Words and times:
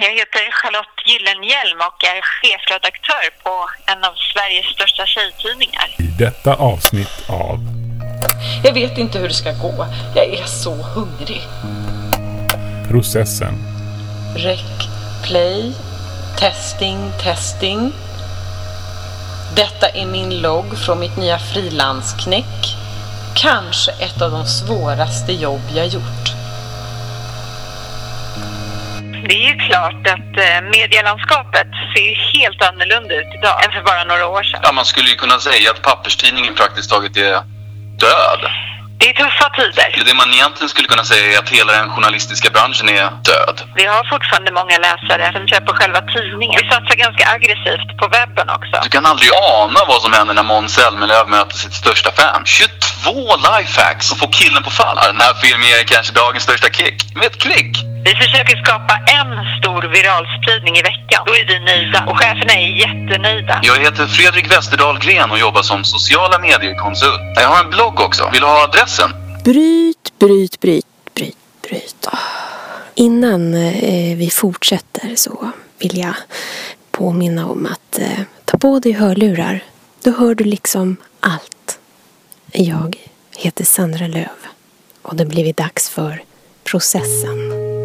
Jag 0.00 0.12
heter 0.12 0.44
Charlotte 0.52 0.98
Gyllenhielm 1.06 1.78
och 1.88 2.04
är 2.04 2.20
chefredaktör 2.22 3.24
på 3.42 3.54
en 3.86 4.04
av 4.04 4.14
Sveriges 4.32 4.66
största 4.66 5.06
tjejtidningar. 5.06 5.88
I 5.98 6.10
detta 6.18 6.54
avsnitt 6.54 7.24
av 7.28 7.58
Jag 8.64 8.72
vet 8.74 8.98
inte 8.98 9.18
hur 9.18 9.28
det 9.28 9.34
ska 9.34 9.52
gå. 9.52 9.86
Jag 10.14 10.24
är 10.24 10.44
så 10.44 10.74
hungrig. 10.74 11.42
Processen. 12.88 13.54
Rec, 14.36 14.60
play, 15.24 15.72
testing, 16.38 16.98
testing. 17.22 17.92
Detta 19.56 19.88
är 19.88 20.06
min 20.06 20.40
logg 20.40 20.78
från 20.78 21.00
mitt 21.00 21.16
nya 21.16 21.38
frilansknäck. 21.38 22.76
Kanske 23.36 23.92
ett 23.92 24.22
av 24.22 24.30
de 24.30 24.46
svåraste 24.46 25.32
jobb 25.32 25.62
jag 25.74 25.86
gjort. 25.86 26.17
Det 29.28 29.34
är 29.34 29.48
ju 29.52 29.56
klart 29.68 30.06
att 30.14 30.32
eh, 30.44 30.60
medielandskapet 30.76 31.68
ser 31.92 32.04
ju 32.10 32.14
helt 32.14 32.62
annorlunda 32.68 33.14
ut 33.14 33.30
idag 33.38 33.64
än 33.64 33.72
för 33.72 33.82
bara 33.82 34.04
några 34.04 34.26
år 34.26 34.42
sedan. 34.42 34.60
Ja, 34.62 34.72
man 34.72 34.84
skulle 34.84 35.08
ju 35.08 35.16
kunna 35.16 35.38
säga 35.38 35.70
att 35.70 35.82
papperstidningen 35.82 36.54
praktiskt 36.54 36.90
taget 36.90 37.16
är 37.16 37.32
död. 38.06 38.42
Det 38.98 39.08
är 39.10 39.14
tuffa 39.14 39.48
tider. 39.56 40.04
Det 40.04 40.14
man 40.14 40.30
egentligen 40.34 40.68
skulle 40.68 40.88
kunna 40.88 41.04
säga 41.04 41.24
är 41.32 41.38
att 41.38 41.48
hela 41.48 41.72
den 41.72 41.90
journalistiska 41.90 42.50
branschen 42.50 42.88
är 42.88 43.04
död. 43.30 43.56
Vi 43.74 43.84
har 43.84 44.04
fortfarande 44.12 44.50
många 44.52 44.78
läsare 44.78 45.32
som 45.32 45.48
köper 45.48 45.72
själva 45.72 46.00
tidningen. 46.00 46.60
Vi 46.62 46.68
satsar 46.68 46.96
ganska 47.06 47.24
aggressivt 47.34 47.88
på 48.00 48.08
webben 48.08 48.48
också. 48.56 48.80
Du 48.82 48.88
kan 48.88 49.06
aldrig 49.06 49.30
ana 49.54 49.80
vad 49.88 50.02
som 50.02 50.12
händer 50.12 50.34
när 50.34 50.42
Måns 50.42 50.74
Zelmerlöw 50.74 51.28
möter 51.28 51.56
sitt 51.56 51.74
största 51.74 52.10
fan. 52.12 52.42
22 52.44 53.36
lifehacks 53.36 54.12
och 54.12 54.18
få 54.18 54.28
killen 54.28 54.62
på 54.62 54.70
fall. 54.70 54.96
Den 55.02 55.20
här 55.20 55.34
filmen 55.42 55.68
är 55.68 55.84
kanske 55.84 56.12
dagens 56.12 56.42
största 56.42 56.68
kick. 56.68 56.96
Med 57.14 57.26
ett 57.26 57.38
klick. 57.38 57.97
Vi 58.08 58.14
försöker 58.14 58.56
skapa 58.64 58.94
en 59.18 59.30
stor 59.58 59.82
viralspridning 59.82 60.76
i 60.76 60.82
veckan. 60.82 61.22
Då 61.26 61.32
är 61.32 61.46
vi 61.46 61.58
nöjda 61.60 62.04
och 62.08 62.18
cheferna 62.18 62.52
är 62.52 62.68
jättenöjda. 62.68 63.60
Jag 63.62 63.78
heter 63.78 64.06
Fredrik 64.06 64.50
Westerdahl 64.52 64.98
Gren 64.98 65.30
och 65.30 65.38
jobbar 65.38 65.62
som 65.62 65.84
sociala 65.84 66.38
medier-konsult. 66.38 67.20
Jag 67.34 67.48
har 67.48 67.64
en 67.64 67.70
blogg 67.70 68.00
också. 68.00 68.30
Vill 68.32 68.40
du 68.40 68.46
ha 68.46 68.64
adressen? 68.64 69.10
Bryt, 69.44 70.12
bryt, 70.18 70.60
bryt, 70.60 70.86
bryt, 71.14 71.36
bryt. 71.62 72.06
Innan 72.94 73.54
eh, 73.54 74.16
vi 74.16 74.30
fortsätter 74.30 75.16
så 75.16 75.52
vill 75.78 75.98
jag 75.98 76.14
påminna 76.90 77.46
om 77.46 77.66
att 77.66 77.98
eh, 77.98 78.20
ta 78.44 78.58
på 78.58 78.78
dig 78.78 78.92
hörlurar. 78.92 79.60
Då 80.04 80.10
hör 80.10 80.34
du 80.34 80.44
liksom 80.44 80.96
allt. 81.20 81.78
Jag 82.52 82.96
heter 83.36 83.64
Sandra 83.64 84.06
Löv 84.06 84.38
och 85.02 85.16
det 85.16 85.24
blivit 85.24 85.56
dags 85.56 85.90
för 85.90 86.22
processen. 86.64 87.77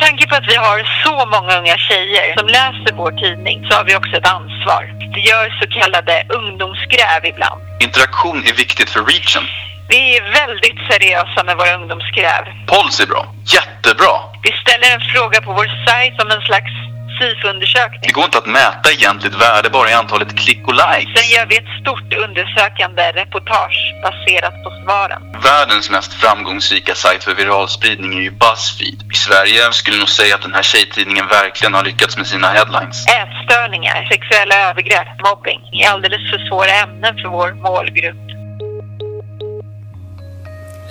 Tanke 0.00 0.26
på 0.28 0.34
att 0.34 0.48
vi 0.48 0.56
har 0.56 0.78
så 1.04 1.16
många 1.34 1.58
unga 1.58 1.76
tjejer 1.78 2.36
som 2.38 2.46
läser 2.46 2.92
vår 3.02 3.12
tidning 3.24 3.66
så 3.66 3.76
har 3.76 3.84
vi 3.84 3.96
också 3.96 4.16
ett 4.16 4.28
ansvar. 4.38 4.82
Vi 5.14 5.20
gör 5.30 5.46
så 5.60 5.66
kallade 5.78 6.24
ungdomsgräv 6.28 7.20
ibland. 7.32 7.60
Interaktion 7.80 8.38
är 8.50 8.54
viktigt 8.64 8.90
för 8.90 9.00
reachen. 9.04 9.44
Vi 9.88 10.16
är 10.16 10.22
väldigt 10.40 10.80
seriösa 10.90 11.44
med 11.44 11.56
våra 11.56 11.74
ungdomsgräv. 11.74 12.42
Polls 12.66 13.00
är 13.00 13.06
bra. 13.06 13.22
Jättebra. 13.56 14.14
Vi 14.42 14.52
ställer 14.62 14.88
en 14.94 15.00
fråga 15.12 15.40
på 15.40 15.52
vår 15.52 15.68
sajt 15.86 16.14
som 16.20 16.30
en 16.30 16.42
slags 16.48 16.72
SIFO-undersökning. 17.20 18.00
Det 18.02 18.12
går 18.12 18.24
inte 18.24 18.38
att 18.38 18.46
mäta 18.46 18.92
egentligt 18.92 19.34
värde 19.34 19.70
bara 19.70 19.90
i 19.90 19.92
antalet 19.92 20.38
klick 20.42 20.62
och 20.68 20.74
likes. 20.74 21.14
Sen 21.16 21.28
gör 21.34 21.46
vi 21.46 21.56
ett 21.56 21.72
stort 21.80 22.14
undersökande 22.26 23.02
reportage 23.20 23.78
baserat 24.02 24.54
på 24.64 24.70
svaren. 24.84 25.22
Världens 25.42 25.90
mest 25.90 26.12
framgångsrika 26.12 26.94
sajt 26.94 27.24
för 27.24 27.34
viralspridning 27.34 28.14
är 28.18 28.22
ju 28.22 28.30
Buzzfeed. 28.30 29.00
I 29.12 29.16
Sverige 29.16 29.72
skulle 29.72 29.98
nog 29.98 30.08
säga 30.08 30.34
att 30.34 30.42
den 30.42 30.54
här 30.54 30.62
tjejtidningen 30.62 31.26
verkligen 31.28 31.74
har 31.74 31.84
lyckats 31.84 32.16
med 32.16 32.26
sina 32.26 32.48
headlines. 32.48 33.06
Ätstörningar, 33.06 34.08
sexuella 34.12 34.70
övergrepp, 34.70 35.08
mobbing 35.24 35.60
är 35.72 35.88
alldeles 35.88 36.30
för 36.30 36.38
svåra 36.48 36.70
ämnen 36.70 37.14
för 37.22 37.28
vår 37.28 37.52
målgrupp. 37.52 38.26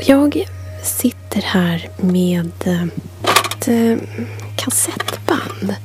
Jag 0.07 0.45
sitter 0.83 1.41
här 1.41 1.89
med 1.97 2.51
eh, 2.65 2.83
ett 3.23 3.67
eh, 3.67 3.97
kassettband. 4.55 5.75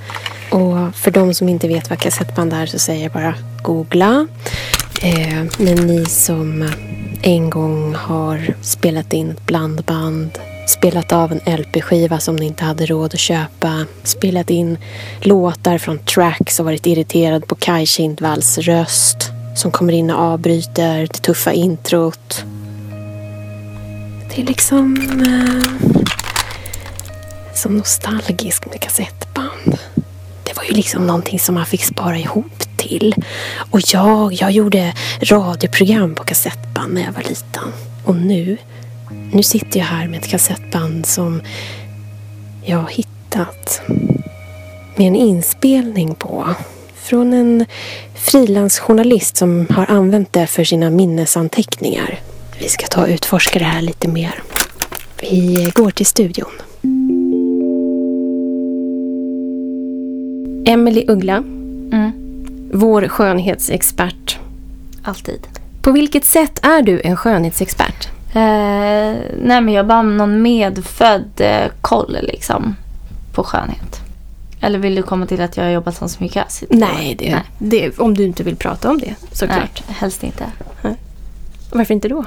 Och 0.54 0.94
för 0.94 1.10
de 1.10 1.34
som 1.34 1.48
inte 1.48 1.68
vet 1.68 1.90
vad 1.90 1.98
kassettband 1.98 2.52
är 2.52 2.66
så 2.66 2.78
säger 2.78 3.02
jag 3.02 3.12
bara 3.12 3.34
googla. 3.62 4.26
Eh, 5.02 5.44
men 5.58 5.86
ni 5.86 6.04
som 6.06 6.70
en 7.22 7.50
gång 7.50 7.94
har 7.94 8.54
spelat 8.62 9.12
in 9.12 9.30
ett 9.30 9.46
blandband, 9.46 10.38
spelat 10.66 11.12
av 11.12 11.32
en 11.32 11.58
LP-skiva 11.58 12.18
som 12.18 12.36
ni 12.36 12.46
inte 12.46 12.64
hade 12.64 12.86
råd 12.86 13.14
att 13.14 13.20
köpa, 13.20 13.86
spelat 14.02 14.50
in 14.50 14.78
låtar 15.20 15.78
från 15.78 15.98
tracks 15.98 16.60
och 16.60 16.66
varit 16.66 16.86
irriterad 16.86 17.46
på 17.46 17.54
Kaj 17.54 17.86
Kindvalls 17.86 18.58
röst 18.58 19.30
som 19.56 19.70
kommer 19.70 19.92
in 19.92 20.10
och 20.10 20.18
avbryter 20.18 21.00
det 21.00 21.22
tuffa 21.22 21.52
introt. 21.52 22.44
Det 24.34 24.42
är 24.42 24.46
liksom 24.46 24.96
eh, 25.26 25.90
som 27.54 27.76
nostalgisk 27.76 28.66
med 28.66 28.80
kassetter. 28.80 29.23
Det 30.64 30.68
var 30.68 30.76
ju 30.76 30.76
liksom 30.76 31.06
någonting 31.06 31.38
som 31.38 31.54
man 31.54 31.66
fick 31.66 31.84
spara 31.84 32.18
ihop 32.18 32.76
till. 32.76 33.14
Och 33.70 33.80
jag, 33.86 34.32
jag 34.32 34.50
gjorde 34.50 34.94
radioprogram 35.20 36.14
på 36.14 36.24
kassettband 36.24 36.94
när 36.94 37.04
jag 37.04 37.12
var 37.12 37.22
liten. 37.22 37.72
Och 38.04 38.16
nu, 38.16 38.56
nu 39.32 39.42
sitter 39.42 39.78
jag 39.78 39.86
här 39.86 40.08
med 40.08 40.20
ett 40.20 40.28
kassettband 40.28 41.06
som 41.06 41.42
jag 42.64 42.78
har 42.78 42.88
hittat. 42.88 43.80
Med 44.96 45.06
en 45.06 45.16
inspelning 45.16 46.14
på. 46.14 46.54
Från 46.94 47.32
en 47.32 47.66
frilansjournalist 48.14 49.36
som 49.36 49.66
har 49.70 49.90
använt 49.90 50.32
det 50.32 50.46
för 50.46 50.64
sina 50.64 50.90
minnesanteckningar. 50.90 52.20
Vi 52.58 52.68
ska 52.68 52.86
ta 52.86 53.02
och 53.02 53.08
utforska 53.08 53.58
det 53.58 53.64
här 53.64 53.82
lite 53.82 54.08
mer. 54.08 54.42
Vi 55.20 55.70
går 55.74 55.90
till 55.90 56.06
studion. 56.06 56.52
Emily 60.66 61.04
Uggla, 61.08 61.36
Mm. 61.92 62.12
vår 62.72 63.08
skönhetsexpert. 63.08 64.38
Alltid. 65.02 65.46
På 65.82 65.92
vilket 65.92 66.24
sätt 66.24 66.58
är 66.62 66.82
du 66.82 67.00
en 67.04 67.16
skönhetsexpert? 67.16 68.08
Eh, 68.34 68.40
nej 69.42 69.60
men 69.60 69.68
jag 69.68 69.86
bara 69.86 70.02
någon 70.02 70.42
medfödd 70.42 71.30
eh, 71.40 71.66
koll 71.80 72.18
liksom 72.22 72.76
på 73.34 73.44
skönhet. 73.44 74.00
Eller 74.60 74.78
vill 74.78 74.94
du 74.94 75.02
komma 75.02 75.26
till 75.26 75.40
att 75.40 75.56
jag 75.56 75.64
har 75.64 75.70
jobbat 75.70 75.96
som 75.96 76.08
sminkör? 76.08 76.44
Nej, 76.70 77.14
det, 77.18 77.42
Det, 77.58 77.98
om 77.98 78.14
du 78.14 78.24
inte 78.24 78.42
vill 78.42 78.56
prata 78.56 78.90
om 78.90 78.98
det 78.98 79.14
såklart. 79.32 79.82
Nej, 79.88 79.96
helst 79.98 80.22
inte. 80.22 80.44
Varför 81.72 81.94
inte 81.94 82.08
då? 82.08 82.24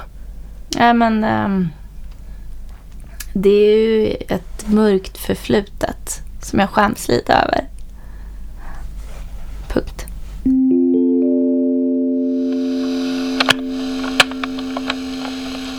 Nej 0.76 0.94
men 0.94 1.24
ehm, 1.24 1.68
det 3.32 3.48
är 3.50 3.76
ju 3.76 4.06
ett 4.28 4.68
mörkt 4.68 5.18
förflutet 5.18 6.20
som 6.42 6.58
jag 6.58 6.70
skäms 6.70 7.08
lite 7.08 7.32
över. 7.32 7.64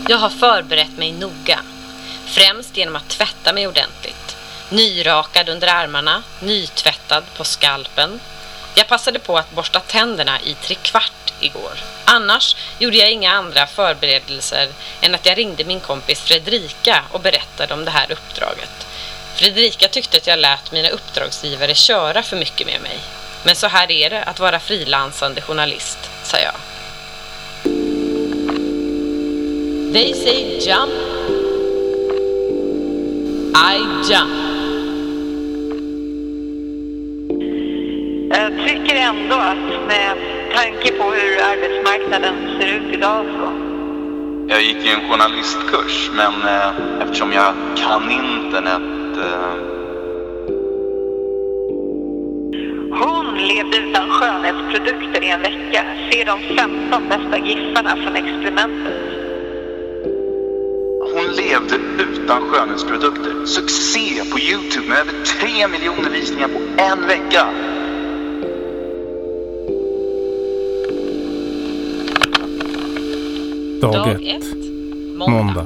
Jag 0.10 0.18
har 0.18 0.30
förberett 0.30 0.98
mig 0.98 1.12
noga. 1.12 1.60
Främst 2.26 2.78
genom 2.78 2.96
att 2.96 3.10
tvätta 3.10 3.54
mig 3.54 3.68
ordentligt. 3.68 4.38
Nyrakad 4.70 5.50
under 5.50 5.68
armarna, 5.68 6.24
nytvättad 6.42 7.24
på 7.38 7.44
skalpen. 7.44 8.20
Jag 8.76 8.88
passade 8.88 9.20
på 9.20 9.38
att 9.38 9.52
borsta 9.52 9.80
tänderna 9.80 10.42
i 10.42 10.54
trekvart 10.54 11.34
igår. 11.40 11.72
Annars 12.06 12.56
gjorde 12.80 12.98
jag 12.98 13.12
inga 13.12 13.32
andra 13.32 13.68
förberedelser 13.68 14.68
än 15.02 15.16
att 15.16 15.26
jag 15.26 15.38
ringde 15.38 15.64
min 15.64 15.80
kompis 15.80 16.22
Fredrika 16.22 17.04
och 17.12 17.22
berättade 17.22 17.74
om 17.74 17.86
det 17.86 17.92
här 17.92 18.12
uppdraget. 18.12 18.88
Fredrika 19.36 19.88
tyckte 19.88 20.18
att 20.18 20.28
jag 20.28 20.40
lät 20.40 20.72
mina 20.72 20.90
uppdragsgivare 20.90 21.76
köra 21.76 22.24
för 22.24 22.38
mycket 22.38 22.68
med 22.68 22.82
mig. 22.82 23.00
Men 23.44 23.56
så 23.56 23.68
här 23.68 23.92
är 23.92 24.10
det 24.10 24.24
att 24.24 24.40
vara 24.40 24.60
frilansande 24.60 25.42
journalist, 25.42 26.10
sa 26.24 26.38
jag. 26.38 26.69
They 29.92 30.14
say 30.14 30.60
jump. 30.60 30.92
I 33.56 33.78
jump. 34.08 34.32
Jag 38.30 38.52
tycker 38.68 38.96
ändå 38.96 39.36
att 39.36 39.88
med 39.88 40.18
tanke 40.56 40.92
på 40.92 41.04
hur 41.04 41.42
arbetsmarknaden 41.42 42.36
ser 42.60 42.68
ut 42.68 42.94
idag 42.94 43.26
så 43.26 43.52
Jag 44.48 44.62
gick 44.62 44.86
ju 44.86 44.92
en 44.92 45.10
journalistkurs, 45.10 46.12
men 46.16 46.34
eh, 46.34 47.02
eftersom 47.02 47.34
jag 47.34 47.54
kan 47.78 48.12
internet... 48.12 49.18
Eh, 49.18 49.54
Hon 52.92 53.38
levde 53.38 53.78
utan 53.78 54.10
skönhetsprodukter 54.10 55.24
i 55.24 55.30
en 55.30 55.42
vecka. 55.42 55.84
Se 56.12 56.24
de 56.24 56.56
15 56.56 57.04
bästa 57.10 57.38
giffarna 57.38 57.96
från 57.96 58.16
experimentet. 58.16 59.19
Hon 61.14 61.36
levde 61.36 61.76
utan 62.00 62.50
skönhetsprodukter. 62.50 63.46
Succé 63.46 64.24
på 64.32 64.40
Youtube 64.40 64.88
med 64.88 64.98
över 64.98 65.14
3 65.24 65.68
miljoner 65.68 66.10
visningar 66.10 66.48
på 66.48 66.82
en 66.82 67.08
vecka. 67.08 67.48
Dag 73.82 73.94
Dag 73.94 74.12
ett. 74.12 74.22
ett. 74.22 74.56
Måndag. 75.16 75.66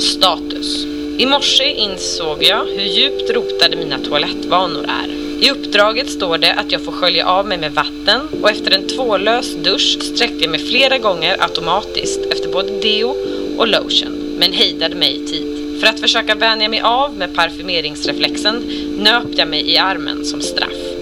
Status. 0.00 0.84
I 1.18 1.26
morse 1.26 1.64
insåg 1.64 2.42
jag 2.42 2.64
hur 2.64 2.84
djupt 2.84 3.30
rotade 3.30 3.76
mina 3.76 3.98
toalettvanor 3.98 4.84
är. 4.84 5.24
I 5.40 5.50
uppdraget 5.50 6.10
står 6.10 6.38
det 6.38 6.52
att 6.54 6.72
jag 6.72 6.84
får 6.84 6.92
skölja 6.92 7.26
av 7.26 7.46
mig 7.46 7.58
med 7.58 7.72
vatten 7.72 8.20
och 8.42 8.50
efter 8.50 8.70
en 8.70 8.88
tvålös 8.88 9.54
dusch 9.54 9.98
sträckte 10.02 10.44
jag 10.44 10.50
mig 10.50 10.60
flera 10.60 10.98
gånger 10.98 11.42
automatiskt 11.42 12.20
efter 12.32 12.48
både 12.52 12.80
deo 12.80 13.16
och 13.58 13.68
lotion, 13.68 14.13
men 14.38 14.52
hejdade 14.52 14.94
mig 14.94 15.16
i 15.16 15.26
tid. 15.26 15.80
För 15.80 15.86
att 15.86 16.00
försöka 16.00 16.34
vänja 16.34 16.68
mig 16.68 16.80
av 16.80 17.16
med 17.16 17.34
parfymeringsreflexen 17.34 18.64
nöp 18.98 19.28
jag 19.36 19.48
mig 19.48 19.70
i 19.70 19.78
armen 19.78 20.24
som 20.24 20.40
straff. 20.40 20.94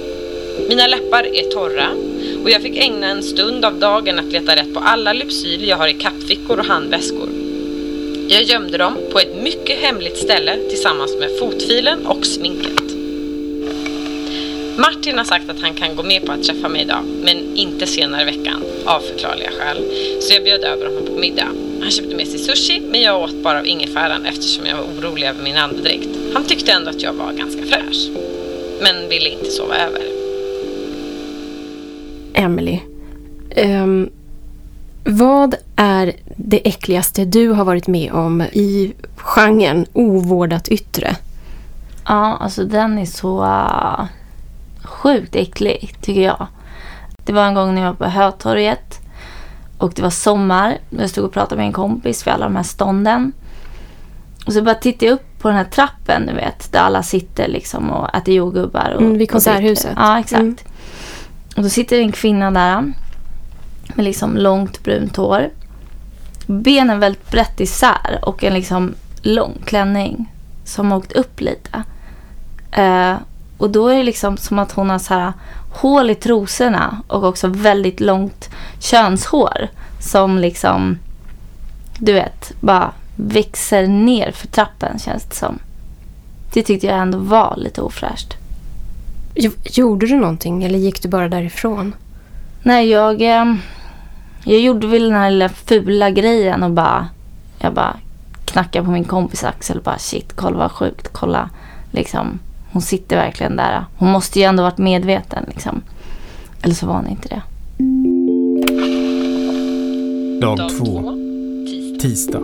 Mina 0.68 0.86
läppar 0.86 1.24
är 1.24 1.50
torra 1.50 1.88
och 2.42 2.50
jag 2.50 2.62
fick 2.62 2.76
ägna 2.76 3.06
en 3.06 3.22
stund 3.22 3.64
av 3.64 3.78
dagen 3.78 4.18
att 4.18 4.32
leta 4.32 4.56
rätt 4.56 4.74
på 4.74 4.80
alla 4.80 5.12
Lypsyl 5.12 5.68
jag 5.68 5.76
har 5.76 5.88
i 5.88 5.94
kappfickor 5.94 6.58
och 6.58 6.64
handväskor. 6.64 7.28
Jag 8.28 8.42
gömde 8.42 8.78
dem 8.78 8.98
på 9.12 9.18
ett 9.18 9.42
mycket 9.42 9.78
hemligt 9.78 10.16
ställe 10.16 10.56
tillsammans 10.68 11.16
med 11.18 11.38
fotfilen 11.38 12.06
och 12.06 12.26
sminket. 12.26 12.82
Martin 14.76 15.18
har 15.18 15.24
sagt 15.24 15.50
att 15.50 15.60
han 15.60 15.74
kan 15.74 15.96
gå 15.96 16.02
med 16.02 16.26
på 16.26 16.32
att 16.32 16.42
träffa 16.42 16.68
mig 16.68 16.82
idag, 16.82 17.04
men 17.22 17.56
inte 17.56 17.86
senare 17.86 18.22
i 18.22 18.24
veckan, 18.24 18.62
av 18.84 19.00
förklarliga 19.00 19.50
skäl. 19.50 19.84
Så 20.20 20.34
jag 20.34 20.44
bjöd 20.44 20.64
över 20.64 20.86
honom 20.86 21.06
på 21.06 21.12
middag. 21.12 21.48
Han 21.82 21.90
köpte 21.90 22.16
med 22.16 22.28
sig 22.28 22.38
sushi, 22.38 22.82
men 22.90 23.00
jag 23.00 23.22
åt 23.22 23.42
bara 23.42 23.58
av 23.58 23.66
ingefäran 23.66 24.26
eftersom 24.26 24.66
jag 24.66 24.76
var 24.76 24.84
orolig 24.84 25.26
över 25.26 25.42
min 25.42 25.56
andedräkt. 25.56 26.08
Han 26.34 26.44
tyckte 26.44 26.72
ändå 26.72 26.90
att 26.90 27.02
jag 27.02 27.12
var 27.12 27.32
ganska 27.32 27.62
fräsch, 27.62 28.10
men 28.82 29.08
ville 29.08 29.28
inte 29.28 29.50
sova 29.50 29.76
över. 29.76 30.02
Emily. 32.34 32.80
ehm, 33.50 34.10
vad 35.04 35.54
är 35.76 36.12
det 36.36 36.68
äckligaste 36.68 37.24
du 37.24 37.48
har 37.48 37.64
varit 37.64 37.86
med 37.86 38.12
om 38.12 38.42
i 38.42 38.92
genren 39.16 39.86
ovårdat 39.92 40.68
yttre? 40.68 41.16
Ja, 42.04 42.36
alltså 42.40 42.64
den 42.64 42.98
är 42.98 43.06
så 43.06 43.42
uh, 43.42 44.04
sjukt 44.84 45.36
äcklig 45.36 45.94
tycker 46.00 46.22
jag. 46.22 46.46
Det 47.24 47.32
var 47.32 47.46
en 47.46 47.54
gång 47.54 47.74
när 47.74 47.82
jag 47.82 47.88
var 47.88 47.94
på 47.94 48.04
Hötorget 48.04 49.01
och 49.82 49.92
det 49.96 50.02
var 50.02 50.10
sommar. 50.10 50.78
Jag 50.90 51.10
stod 51.10 51.24
och 51.24 51.32
pratade 51.32 51.56
med 51.56 51.66
en 51.66 51.72
kompis 51.72 52.26
vid 52.26 52.34
alla 52.34 52.44
de 52.44 52.56
här 52.56 52.62
stånden. 52.62 53.32
Och 54.46 54.52
så 54.52 54.62
bara 54.62 54.74
tittade 54.74 55.06
jag 55.06 55.14
upp 55.14 55.38
på 55.38 55.48
den 55.48 55.56
här 55.56 55.64
trappen, 55.64 56.26
du 56.26 56.32
vet, 56.32 56.72
där 56.72 56.80
alla 56.80 57.02
sitter 57.02 57.48
liksom 57.48 57.90
och 57.90 58.14
äter 58.14 58.34
jordgubbar. 58.34 58.92
Och, 58.94 59.02
Mm, 59.02 59.18
vid 59.18 59.30
konserthuset. 59.30 59.92
Ja, 59.96 60.18
exakt. 60.18 60.40
Mm. 60.40 60.56
Och 61.56 61.62
då 61.62 61.68
sitter 61.68 61.98
en 61.98 62.12
kvinna 62.12 62.50
där 62.50 62.92
med 63.94 64.04
liksom 64.04 64.36
långt 64.36 64.82
brunt 64.84 65.16
hår. 65.16 65.50
Benen 66.46 67.00
väldigt 67.00 67.30
brett 67.30 67.60
isär 67.60 68.18
och 68.22 68.44
en 68.44 68.54
liksom 68.54 68.94
lång 69.22 69.58
klänning 69.64 70.32
som 70.64 70.92
åkt 70.92 71.12
upp 71.12 71.40
lite. 71.40 71.82
Eh, 72.72 73.14
och 73.58 73.70
då 73.70 73.88
är 73.88 73.96
det 73.96 74.02
liksom 74.02 74.36
som 74.36 74.58
att 74.58 74.72
hon 74.72 74.90
har 74.90 74.98
så 74.98 75.14
här 75.14 75.32
hål 75.72 76.10
i 76.10 76.14
trosorna 76.14 77.02
och 77.06 77.24
också 77.24 77.46
väldigt 77.48 78.00
långt 78.00 78.50
könshår 78.82 79.68
som 80.00 80.38
liksom, 80.38 80.98
du 81.98 82.12
vet, 82.12 82.52
bara 82.60 82.90
växer 83.16 83.86
ner 83.86 84.30
för 84.32 84.46
trappen 84.46 84.98
känns 84.98 85.24
det 85.24 85.34
som. 85.34 85.58
Det 86.52 86.62
tyckte 86.62 86.86
jag 86.86 86.98
ändå 86.98 87.18
var 87.18 87.54
lite 87.56 87.80
ofräscht. 87.82 88.34
Jo- 89.34 89.52
Gjorde 89.64 90.06
du 90.06 90.16
någonting 90.16 90.64
eller 90.64 90.78
gick 90.78 91.02
du 91.02 91.08
bara 91.08 91.28
därifrån? 91.28 91.94
Nej, 92.62 92.88
jag, 92.88 93.22
eh, 93.22 93.54
jag 94.44 94.60
gjorde 94.60 94.86
väl 94.86 95.02
den 95.02 95.12
här 95.18 95.30
lilla 95.30 95.48
fula 95.48 96.10
grejen 96.10 96.62
och 96.62 96.70
bara, 96.70 97.08
jag 97.58 97.74
bara 97.74 97.96
knackade 98.44 98.84
på 98.84 98.90
min 98.90 99.04
kompis 99.04 99.44
axel 99.44 99.76
och 99.78 99.82
bara 99.84 99.98
shit, 99.98 100.32
kolla 100.36 100.56
vad 100.58 100.72
sjukt, 100.72 101.08
kolla 101.12 101.50
liksom. 101.90 102.38
Hon 102.72 102.82
sitter 102.82 103.16
verkligen 103.16 103.56
där. 103.56 103.84
Hon 103.96 104.10
måste 104.10 104.38
ju 104.38 104.44
ändå 104.44 104.62
varit 104.62 104.78
medveten 104.78 105.44
liksom. 105.48 105.82
Eller 106.62 106.74
så 106.74 106.86
var 106.86 106.94
hon 106.94 107.06
inte 107.08 107.28
det. 107.28 107.42
Dag 110.42 110.58
två. 110.78 111.14
Tisdag. 111.66 111.98
Tisdag. 112.00 112.42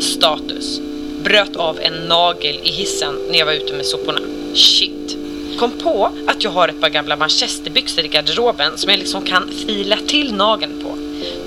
Status. 0.00 0.80
Bröt 1.24 1.56
av 1.56 1.80
en 1.80 1.92
nagel 1.92 2.60
i 2.62 2.70
hissen 2.70 3.14
när 3.30 3.38
jag 3.38 3.46
var 3.46 3.52
ute 3.52 3.72
med 3.72 3.86
soporna. 3.86 4.20
Shit. 4.54 5.16
Kom 5.58 5.70
på 5.70 6.10
att 6.26 6.44
jag 6.44 6.50
har 6.50 6.68
ett 6.68 6.80
par 6.80 6.88
gamla 6.88 7.16
manchesterbyxor 7.16 8.04
i 8.04 8.08
garderoben 8.08 8.78
som 8.78 8.90
jag 8.90 8.98
liksom 8.98 9.22
kan 9.22 9.48
fila 9.48 9.96
till 10.06 10.34
nageln 10.34 10.72
på. 10.82 10.98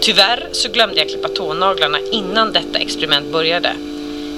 Tyvärr 0.02 0.50
så 0.52 0.70
glömde 0.70 0.98
jag 0.98 1.10
klippa 1.10 1.28
tånaglarna 1.28 1.98
innan 2.12 2.52
detta 2.52 2.80
experiment 2.80 3.32
började. 3.32 3.74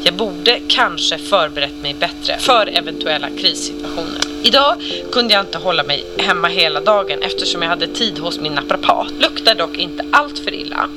Jag 0.04 0.14
borde 0.14 0.60
kanske 0.68 1.18
förberett 1.18 1.82
mig 1.82 1.94
bättre 1.94 2.38
för 2.40 2.68
eventuella 2.68 3.30
krissituationer. 3.30 4.22
Idag 4.44 4.76
kunde 5.12 5.34
jag 5.34 5.44
inte 5.44 5.58
hålla 5.58 5.84
mig 5.84 6.06
hemma 6.18 6.48
hela 6.48 6.82
dagen 6.82 7.22
eftersom 7.22 7.62
jag 7.62 7.70
hade 7.70 7.88
tid 7.88 8.20
hos 8.20 8.40
min 8.40 8.54
naprapat. 8.54 9.12
Luktar 9.20 9.56
dock 9.56 9.78
inte 9.78 10.06
allt 10.12 10.40
för 10.40 10.54
illa. 10.54 10.90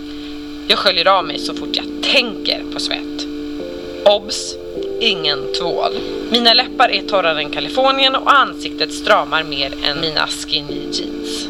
Jag 0.70 0.78
sköljer 0.78 1.08
av 1.08 1.24
mig 1.24 1.38
så 1.38 1.54
fort 1.54 1.68
jag 1.72 1.86
tänker 2.02 2.64
på 2.72 2.80
svett. 2.80 3.26
Obs! 4.04 4.59
Ingen 5.00 5.52
tvål. 5.58 5.92
Mina 6.30 6.54
läppar 6.54 6.88
är 6.90 7.02
torrare 7.02 7.40
än 7.40 7.50
Kalifornien 7.50 8.14
och 8.14 8.32
ansiktet 8.32 8.92
stramar 8.92 9.42
mer 9.42 9.72
än 9.84 10.00
mina 10.00 10.26
skinny 10.26 10.80
jeans. 10.92 11.48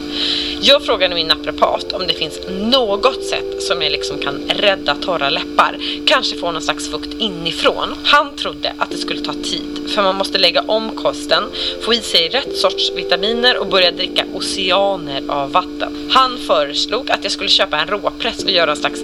Jag 0.63 0.83
frågade 0.83 1.15
min 1.15 1.27
naprapat 1.27 1.93
om 1.93 2.07
det 2.07 2.15
finns 2.15 2.41
något 2.49 3.25
sätt 3.25 3.63
som 3.63 3.83
jag 3.83 3.93
liksom 3.93 4.19
kan 4.19 4.43
rädda 4.49 4.95
torra 4.95 5.31
läppar. 5.31 5.77
Kanske 6.07 6.37
få 6.37 6.53
någon 6.53 6.63
slags 6.63 6.89
fukt 6.89 7.15
inifrån. 7.19 7.95
Han 8.05 8.37
trodde 8.37 8.73
att 8.79 8.91
det 8.91 8.99
skulle 8.99 9.21
ta 9.21 9.33
tid 9.33 9.91
för 9.91 10.03
man 10.03 10.17
måste 10.17 10.39
lägga 10.39 10.61
om 10.61 10.91
kosten, 10.91 11.45
få 11.81 11.95
i 11.95 12.01
sig 12.01 12.29
rätt 12.29 12.57
sorts 12.57 12.93
vitaminer 12.97 13.59
och 13.59 13.67
börja 13.67 13.91
dricka 13.91 14.25
oceaner 14.35 15.23
av 15.29 15.53
vatten. 15.53 16.11
Han 16.11 16.39
föreslog 16.39 17.11
att 17.11 17.23
jag 17.23 17.33
skulle 17.33 17.51
köpa 17.51 17.79
en 17.79 17.87
råpress 17.87 18.45
och 18.45 18.51
göra 18.51 18.71
en 18.71 18.77
slags 18.77 19.01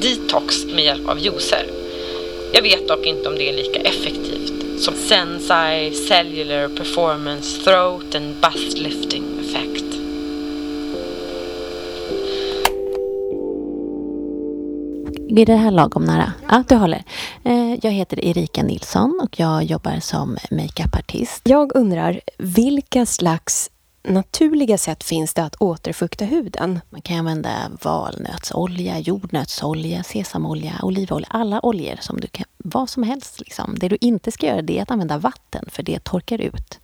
detox 0.00 0.64
med 0.64 0.84
hjälp 0.84 1.08
av 1.08 1.18
juicer. 1.18 1.83
Jag 2.54 2.62
vet 2.62 2.88
dock 2.88 3.06
inte 3.06 3.28
om 3.28 3.34
det 3.34 3.48
är 3.48 3.52
lika 3.52 3.80
effektivt 3.80 4.80
som 4.82 4.94
Sensai 4.94 5.90
Cellular 5.94 6.68
Performance 6.68 7.60
Throat 7.64 8.14
and 8.14 8.34
Bust 8.42 8.78
Lifting 8.78 9.24
Effect. 9.40 9.84
Är 15.40 15.46
det 15.46 15.56
här 15.56 15.70
lagom 15.70 16.04
nära? 16.04 16.32
Ja, 16.50 16.64
du 16.68 16.74
håller. 16.74 17.02
Eh, 17.44 17.74
Jag 17.82 17.90
heter 17.90 18.24
Erika 18.24 18.62
Nilsson 18.62 19.20
och 19.22 19.40
jag 19.40 19.64
jobbar 19.64 20.00
som 20.00 20.36
makeupartist. 20.50 21.42
Jag 21.44 21.76
undrar, 21.76 22.20
vilka 22.38 23.06
slags 23.06 23.70
naturliga 24.04 24.78
sätt 24.78 25.04
finns 25.04 25.34
det 25.34 25.42
att 25.42 25.56
återfukta 25.60 26.24
huden? 26.24 26.80
Man 26.90 27.02
kan 27.02 27.18
använda 27.18 27.50
valnötsolja, 27.82 28.98
jordnötsolja, 28.98 30.02
sesamolja, 30.02 30.72
olivolja, 30.82 31.28
alla 31.30 31.60
oljor 31.66 31.96
som 32.00 32.20
du 32.20 32.26
kan, 32.26 32.46
vad 32.56 32.90
som 32.90 33.02
helst. 33.02 33.40
Liksom. 33.40 33.76
Det 33.78 33.88
du 33.88 33.98
inte 34.00 34.30
ska 34.30 34.46
göra 34.46 34.62
det 34.62 34.78
är 34.78 34.82
att 34.82 34.90
använda 34.90 35.18
vatten, 35.18 35.64
för 35.68 35.82
det 35.82 36.04
torkar 36.04 36.40
ut. 36.40 36.80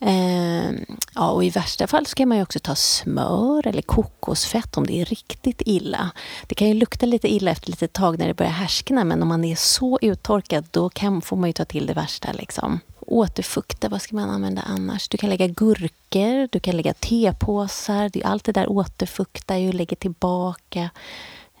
Eh, 0.00 0.70
ja, 1.14 1.30
och 1.30 1.44
I 1.44 1.50
värsta 1.50 1.86
fall 1.86 2.06
så 2.06 2.14
kan 2.14 2.28
man 2.28 2.36
ju 2.38 2.42
också 2.42 2.58
ta 2.58 2.74
smör 2.74 3.66
eller 3.66 3.82
kokosfett 3.82 4.76
om 4.76 4.86
det 4.86 5.00
är 5.00 5.04
riktigt 5.04 5.62
illa. 5.66 6.10
Det 6.46 6.54
kan 6.54 6.68
ju 6.68 6.74
lukta 6.74 7.06
lite 7.06 7.28
illa 7.28 7.50
efter 7.50 7.70
lite 7.70 7.88
tag 7.88 8.18
när 8.18 8.28
det 8.28 8.34
börjar 8.34 8.52
härskna 8.52 9.04
men 9.04 9.22
om 9.22 9.28
man 9.28 9.44
är 9.44 9.56
så 9.56 9.98
uttorkad 10.02 10.64
då 10.70 10.88
kan, 10.88 11.20
får 11.20 11.36
man 11.36 11.48
ju 11.48 11.52
ta 11.52 11.64
till 11.64 11.86
det 11.86 11.94
värsta. 11.94 12.32
Liksom. 12.32 12.80
Återfukta, 13.10 13.88
vad 13.88 14.02
ska 14.02 14.16
man 14.16 14.30
använda 14.30 14.62
annars? 14.62 15.08
Du 15.08 15.18
kan 15.18 15.30
lägga 15.30 15.46
gurkor, 15.46 16.48
du 16.52 16.60
kan 16.60 16.76
lägga 16.76 16.94
tepåsar. 16.94 18.10
Allt 18.24 18.44
det 18.44 18.52
där 18.52 18.70
återfuktar 18.70 19.56
ju 19.56 19.68
och 19.68 19.74
lägger 19.74 19.96
tillbaka 19.96 20.90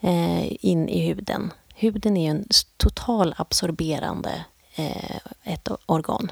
eh, 0.00 0.64
in 0.66 0.88
i 0.88 1.06
huden. 1.06 1.52
Huden 1.74 2.16
är 2.16 2.22
ju 2.22 2.30
en 2.30 2.44
total 2.76 3.34
absorberande 3.36 4.44
eh, 4.74 5.16
ett 5.42 5.68
organ. 5.86 6.30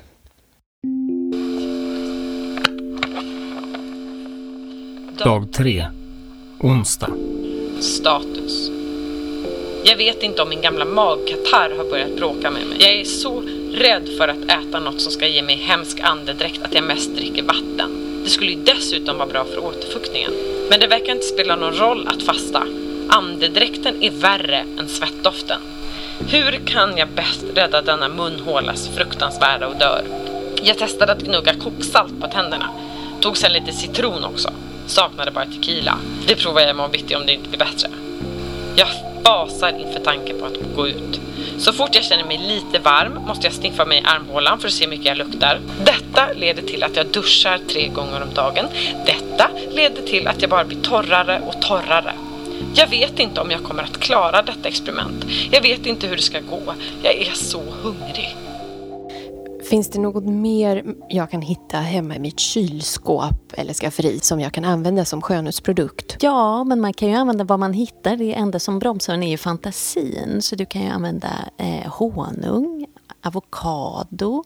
Dag 5.25 5.53
tre. 5.53 5.87
Onsdag. 6.61 7.11
Status. 7.81 8.76
Jag 9.89 9.97
vet 9.97 10.23
inte 10.23 10.43
om 10.43 10.49
min 10.49 10.61
gamla 10.61 10.85
magkatarr 10.85 11.77
har 11.77 11.91
börjat 11.91 12.17
bråka 12.17 12.51
med 12.51 12.67
mig. 12.67 12.77
Jag 12.81 12.93
är 12.93 13.05
så 13.05 13.43
rädd 13.75 14.09
för 14.19 14.29
att 14.29 14.45
äta 14.45 14.81
något 14.81 15.01
som 15.01 15.13
ska 15.13 15.27
ge 15.27 15.43
mig 15.43 15.57
hemsk 15.57 16.01
andedräkt 16.01 16.63
att 16.63 16.75
jag 16.75 16.85
mest 16.85 17.17
dricker 17.17 17.43
vatten. 17.43 18.21
Det 18.25 18.31
skulle 18.31 18.51
ju 18.51 18.57
dessutom 18.57 19.19
vara 19.19 19.29
bra 19.29 19.45
för 19.45 19.59
återfuktningen. 19.59 20.33
Men 20.71 20.81
det 20.81 20.87
verkar 20.87 21.13
inte 21.13 21.27
spela 21.27 21.57
någon 21.57 21.73
roll 21.73 22.09
att 22.09 22.23
fasta. 22.23 22.63
Andedräkten 23.09 24.03
är 24.03 24.11
värre 24.11 24.65
än 24.79 24.89
svettdoften. 24.89 25.61
Hur 26.31 26.67
kan 26.67 26.97
jag 26.97 27.09
bäst 27.09 27.45
rädda 27.55 27.83
denna 27.83 28.09
munhålas 28.09 28.89
fruktansvärda 28.89 29.69
odör? 29.69 30.05
Jag 30.63 30.79
testade 30.79 31.13
att 31.13 31.23
gnugga 31.23 31.55
koksalt 31.55 32.21
på 32.21 32.27
tänderna. 32.27 32.71
Tog 33.21 33.37
sen 33.37 33.53
lite 33.53 33.73
citron 33.73 34.25
också. 34.25 34.51
Saknade 34.87 35.31
bara 35.31 35.47
tequila. 35.47 35.99
Det 36.27 36.35
provar 36.35 36.61
jag 36.61 36.71
imorgon 36.71 36.93
bitti 36.93 37.17
om 37.17 37.27
det 37.27 37.33
inte 37.33 37.49
blir 37.49 37.59
bättre. 37.59 37.89
Jag 38.77 38.89
fasar 39.25 39.81
inför 39.81 40.01
tanken 40.01 40.39
på 40.41 40.47
att 40.47 40.77
gå 40.77 40.89
ut. 40.89 41.21
Så 41.59 41.73
fort 41.73 41.95
jag 41.95 42.05
känner 42.05 42.25
mig 42.25 42.39
lite 42.39 42.79
varm 42.79 43.15
måste 43.27 43.47
jag 43.47 43.55
sniffa 43.55 43.85
mig 43.85 43.99
i 43.99 44.03
armhålan 44.05 44.59
för 44.59 44.69
att 44.69 44.75
se 44.75 44.85
hur 44.85 44.91
mycket 44.91 45.07
jag 45.07 45.17
luktar. 45.17 45.61
Detta 45.85 46.33
leder 46.33 46.63
till 46.63 46.83
att 46.83 46.97
jag 46.97 47.07
duschar 47.07 47.59
tre 47.69 47.89
gånger 47.89 48.23
om 48.23 48.35
dagen. 48.35 48.67
Detta 49.07 49.51
leder 49.71 50.03
till 50.03 50.29
att 50.29 50.43
jag 50.43 50.51
bara 50.51 50.65
blir 50.65 50.81
torrare 50.83 51.41
och 51.47 51.63
torrare. 51.63 52.13
Jag 52.75 52.87
vet 52.87 53.19
inte 53.19 53.41
om 53.41 53.51
jag 53.51 53.63
kommer 53.63 53.83
att 53.83 54.01
klara 54.01 54.43
detta 54.43 54.69
experiment. 54.69 55.25
Jag 55.51 55.63
vet 55.63 55.87
inte 55.87 56.07
hur 56.07 56.17
det 56.17 56.23
ska 56.23 56.41
gå. 56.41 56.75
Jag 57.03 57.15
är 57.15 57.33
så 57.35 57.63
hungrig. 57.83 58.37
Finns 59.71 59.91
det 59.91 60.01
något 60.01 60.25
mer 60.25 60.95
jag 61.09 61.31
kan 61.31 61.43
hitta 61.43 61.77
hemma 61.77 62.17
i 62.17 62.19
mitt 62.19 62.41
kylskåp 62.41 63.53
eller 63.53 63.75
skafferi 63.75 64.19
som 64.21 64.41
jag 64.41 64.53
kan 64.53 64.65
använda 64.65 65.05
som 65.05 65.23
skönhetsprodukt? 65.23 66.17
Ja, 66.21 66.65
men 66.65 66.81
man 66.81 66.93
kan 66.93 67.09
ju 67.09 67.15
använda 67.15 67.45
vad 67.45 67.59
man 67.59 67.73
hittar. 67.73 68.17
Det 68.17 68.35
enda 68.35 68.59
som 68.59 68.79
bromsar 68.79 69.15
är 69.15 69.29
ju 69.29 69.37
fantasin. 69.37 70.43
Så 70.43 70.57
du 70.57 70.67
kan 70.67 70.83
ju 70.83 70.89
använda 70.89 71.29
eh, 71.57 71.93
honung, 71.93 72.87
avokado, 73.23 74.45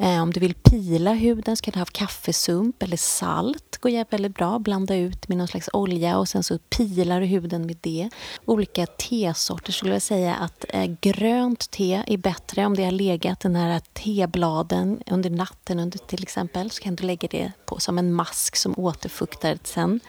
Eh, 0.00 0.22
om 0.22 0.32
du 0.32 0.40
vill 0.40 0.54
pila 0.54 1.12
huden 1.12 1.56
så 1.56 1.62
kan 1.62 1.72
du 1.72 1.78
ha 1.78 1.86
kaffesump 1.86 2.82
eller 2.82 2.96
salt. 2.96 3.78
går 3.80 4.10
väldigt 4.10 4.34
bra. 4.34 4.58
Blanda 4.58 4.96
ut 4.96 5.28
med 5.28 5.38
någon 5.38 5.48
slags 5.48 5.68
olja 5.72 6.18
och 6.18 6.28
sen 6.28 6.42
så 6.42 6.58
pilar 6.58 7.20
du 7.20 7.26
huden 7.26 7.66
med 7.66 7.76
det. 7.80 8.10
Olika 8.44 8.86
tesorter 8.86 9.72
skulle 9.72 9.92
jag 9.92 10.02
säga 10.02 10.34
att 10.34 10.64
eh, 10.68 10.84
grönt 11.00 11.70
te 11.70 12.02
är 12.06 12.16
bättre 12.16 12.66
om 12.66 12.76
det 12.76 12.84
har 12.84 12.92
legat 12.92 13.40
den 13.40 13.56
här 13.56 13.80
tebladen 13.92 15.02
under 15.06 15.30
natten 15.30 15.78
under 15.78 15.98
till 15.98 16.22
exempel. 16.22 16.70
Så 16.70 16.82
kan 16.82 16.96
du 16.96 17.04
lägga 17.04 17.28
det 17.28 17.52
på 17.66 17.80
som 17.80 17.98
en 17.98 18.12
mask 18.12 18.56
som 18.56 18.74
återfuktar 18.76 19.58
sen. 19.64 20.00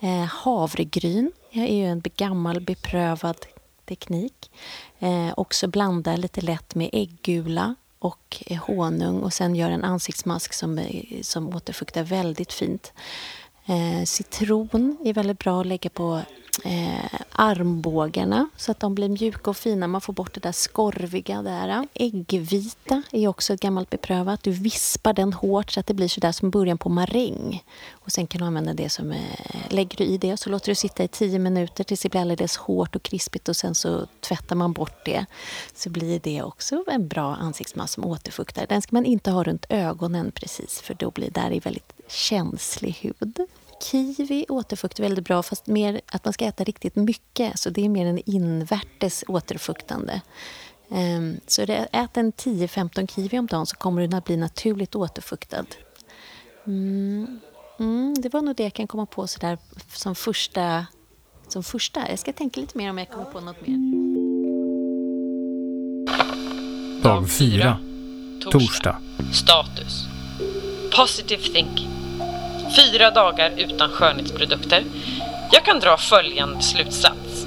Eh, 0.00 0.24
havregryn 0.24 1.32
är 1.52 1.76
ju 1.76 1.84
en 1.84 2.02
gammal 2.16 2.60
beprövad 2.60 3.36
teknik. 3.88 4.50
Eh, 4.98 5.32
också 5.36 5.68
blanda 5.68 6.16
lite 6.16 6.40
lätt 6.40 6.74
med 6.74 6.90
äggula 6.92 7.74
och 7.98 8.42
honung 8.66 9.20
och 9.20 9.32
sen 9.32 9.54
gör 9.54 9.70
en 9.70 9.84
ansiktsmask 9.84 10.52
som, 10.52 10.80
som 11.22 11.48
återfuktar 11.48 12.02
väldigt 12.02 12.52
fint. 12.52 12.92
Eh, 13.68 14.04
citron 14.04 14.96
är 15.04 15.12
väldigt 15.12 15.38
bra 15.38 15.60
att 15.60 15.66
lägga 15.66 15.90
på 15.90 16.20
eh, 16.64 17.20
armbågarna 17.32 18.48
så 18.56 18.70
att 18.70 18.80
de 18.80 18.94
blir 18.94 19.08
mjuka 19.08 19.50
och 19.50 19.56
fina. 19.56 19.86
Man 19.86 20.00
får 20.00 20.12
bort 20.12 20.34
det 20.34 20.40
där 20.40 20.52
skorviga 20.52 21.42
där. 21.42 21.88
Äggvita 21.94 23.02
är 23.12 23.28
också 23.28 23.52
ett 23.52 23.60
gammalt 23.60 23.90
beprövat. 23.90 24.42
Du 24.42 24.50
vispar 24.50 25.12
den 25.12 25.32
hårt 25.32 25.70
så 25.70 25.80
att 25.80 25.86
det 25.86 25.94
blir 25.94 26.08
sådär 26.08 26.32
som 26.32 26.50
början 26.50 26.78
på 26.78 26.88
maräng. 26.88 27.64
Och 27.90 28.12
sen 28.12 28.26
kan 28.26 28.40
du 28.40 28.46
använda 28.46 28.74
det 28.74 28.88
som, 28.88 29.12
eh, 29.12 29.18
lägger 29.68 29.96
du 29.96 30.04
i 30.04 30.18
det 30.18 30.36
så 30.36 30.50
låter 30.50 30.68
du 30.68 30.74
sitta 30.74 31.04
i 31.04 31.08
tio 31.08 31.38
minuter 31.38 31.84
tills 31.84 32.00
det 32.00 32.08
blir 32.08 32.20
alldeles 32.20 32.56
hårt 32.56 32.96
och 32.96 33.02
krispigt 33.02 33.48
och 33.48 33.56
sen 33.56 33.74
så 33.74 34.06
tvättar 34.20 34.56
man 34.56 34.72
bort 34.72 35.04
det. 35.04 35.26
Så 35.74 35.90
blir 35.90 36.20
det 36.20 36.42
också 36.42 36.84
en 36.86 37.08
bra 37.08 37.36
ansiktsmask 37.36 37.94
som 37.94 38.04
återfuktar. 38.04 38.66
Den 38.68 38.82
ska 38.82 38.96
man 38.96 39.04
inte 39.04 39.30
ha 39.30 39.44
runt 39.44 39.66
ögonen 39.68 40.32
precis 40.34 40.80
för 40.80 40.94
då 40.94 41.10
blir 41.10 41.30
det 41.30 41.60
väldigt 41.64 41.97
känslig 42.08 42.92
hud. 42.92 43.38
Kiwi 43.82 44.46
återfuktar 44.48 45.04
väldigt 45.04 45.24
bra, 45.24 45.42
fast 45.42 45.66
mer 45.66 46.00
att 46.06 46.24
man 46.24 46.32
ska 46.32 46.44
äta 46.44 46.64
riktigt 46.64 46.96
mycket. 46.96 47.58
Så 47.58 47.70
det 47.70 47.84
är 47.84 47.88
mer 47.88 48.06
en 48.06 48.30
invärtes 48.30 49.24
återfuktande. 49.28 50.20
Um, 50.88 51.40
så 51.46 51.62
ät 51.92 52.16
en 52.16 52.32
10-15 52.32 53.06
kiwi 53.06 53.38
om 53.38 53.46
dagen 53.46 53.66
så 53.66 53.76
kommer 53.76 54.08
du 54.08 54.16
att 54.16 54.24
bli 54.24 54.36
naturligt 54.36 54.94
återfuktad. 54.94 55.64
Mm. 56.66 57.40
Mm, 57.78 58.14
det 58.18 58.32
var 58.32 58.42
nog 58.42 58.56
det 58.56 58.62
jag 58.62 58.74
kan 58.74 58.86
komma 58.86 59.06
på 59.06 59.26
sådär 59.26 59.58
som 59.92 60.14
första, 60.14 60.86
som 61.48 61.62
första. 61.62 62.10
Jag 62.10 62.18
ska 62.18 62.32
tänka 62.32 62.60
lite 62.60 62.78
mer 62.78 62.90
om 62.90 62.98
jag 62.98 63.10
kommer 63.10 63.24
på 63.24 63.40
något 63.40 63.66
mer. 63.66 63.78
Dag 67.02 67.30
fyra. 67.30 67.78
Torsdag. 68.50 69.00
Status. 69.32 70.04
Positive 70.96 71.42
thinking. 71.42 71.97
Fyra 72.76 73.10
dagar 73.10 73.52
utan 73.56 73.90
skönhetsprodukter. 73.90 74.84
Jag 75.52 75.64
kan 75.64 75.80
dra 75.80 75.96
följande 75.96 76.62
slutsats. 76.62 77.46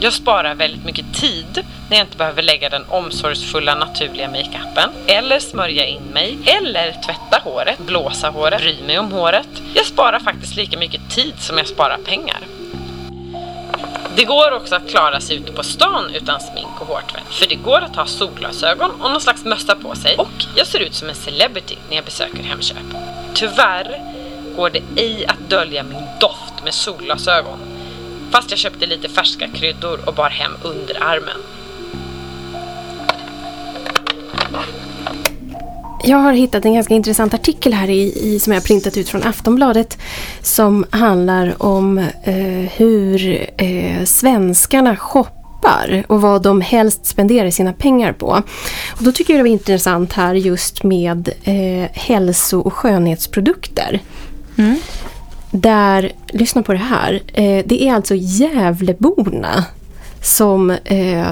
Jag 0.00 0.12
sparar 0.12 0.54
väldigt 0.54 0.84
mycket 0.84 1.14
tid 1.14 1.64
när 1.90 1.96
jag 1.96 2.06
inte 2.06 2.16
behöver 2.16 2.42
lägga 2.42 2.68
den 2.68 2.84
omsorgsfulla 2.88 3.74
naturliga 3.74 4.28
makeupen 4.28 4.90
eller 5.06 5.40
smörja 5.40 5.86
in 5.86 6.02
mig 6.02 6.38
eller 6.46 6.92
tvätta 6.92 7.40
håret, 7.44 7.78
blåsa 7.78 8.28
håret, 8.30 8.60
bry 8.60 8.82
mig 8.86 8.98
om 8.98 9.12
håret. 9.12 9.48
Jag 9.74 9.86
sparar 9.86 10.20
faktiskt 10.20 10.56
lika 10.56 10.78
mycket 10.78 11.10
tid 11.10 11.34
som 11.38 11.58
jag 11.58 11.66
sparar 11.66 11.98
pengar. 11.98 12.38
Det 14.16 14.24
går 14.24 14.52
också 14.52 14.74
att 14.74 14.90
klara 14.90 15.20
sig 15.20 15.36
ute 15.36 15.52
på 15.52 15.62
stan 15.62 16.10
utan 16.14 16.40
smink 16.40 16.80
och 16.80 16.86
hårtvätt. 16.86 17.34
För 17.34 17.46
det 17.48 17.54
går 17.54 17.80
att 17.80 17.96
ha 17.96 18.06
solglasögon 18.06 18.90
och 18.90 19.10
någon 19.10 19.20
slags 19.20 19.44
mössa 19.44 19.74
på 19.74 19.94
sig. 19.94 20.16
Och 20.16 20.44
jag 20.56 20.66
ser 20.66 20.78
ut 20.78 20.94
som 20.94 21.08
en 21.08 21.14
celebrity 21.14 21.76
när 21.88 21.96
jag 21.96 22.04
besöker 22.04 22.42
Hemköp. 22.42 22.76
Tyvärr 23.34 24.00
går 24.56 24.70
det 24.70 24.82
ej 24.96 25.26
att 25.26 25.50
dölja 25.50 25.82
min 25.82 26.04
doft 26.20 26.64
med 26.64 26.74
solglasögon. 26.74 27.58
Fast 28.30 28.50
jag 28.50 28.58
köpte 28.58 28.86
lite 28.86 29.08
färska 29.08 29.48
kryddor 29.48 30.00
och 30.06 30.14
bar 30.14 30.30
hem 30.30 30.52
underarmen. 30.62 31.40
Jag 36.04 36.18
har 36.18 36.32
hittat 36.32 36.64
en 36.64 36.74
ganska 36.74 36.94
intressant 36.94 37.34
artikel 37.34 37.72
här 37.72 37.90
i, 37.90 38.34
i, 38.34 38.38
som 38.38 38.52
jag 38.52 38.64
printat 38.64 38.96
ut 38.96 39.08
från 39.08 39.22
Aftonbladet 39.22 39.98
som 40.42 40.84
handlar 40.90 41.62
om 41.62 41.98
eh, 41.98 42.72
hur 42.76 43.46
eh, 43.56 44.04
svenskarna 44.04 44.96
shoppar 44.96 46.04
och 46.08 46.20
vad 46.20 46.42
de 46.42 46.60
helst 46.60 47.06
spenderar 47.06 47.50
sina 47.50 47.72
pengar 47.72 48.12
på. 48.12 48.42
Och 48.90 49.04
då 49.04 49.12
tycker 49.12 49.32
jag 49.32 49.38
det 49.38 49.42
var 49.42 49.50
intressant 49.50 50.12
här 50.12 50.34
just 50.34 50.82
med 50.82 51.28
eh, 51.44 51.90
hälso 51.92 52.60
och 52.60 52.72
skönhetsprodukter. 52.72 54.00
Mm. 54.58 54.76
Där, 55.50 56.12
lyssna 56.28 56.62
på 56.62 56.72
det 56.72 56.78
här, 56.78 57.22
eh, 57.32 57.64
det 57.66 57.88
är 57.88 57.94
alltså 57.94 58.14
Gävleborna 58.14 59.64
som 60.22 60.70
eh, 60.70 61.26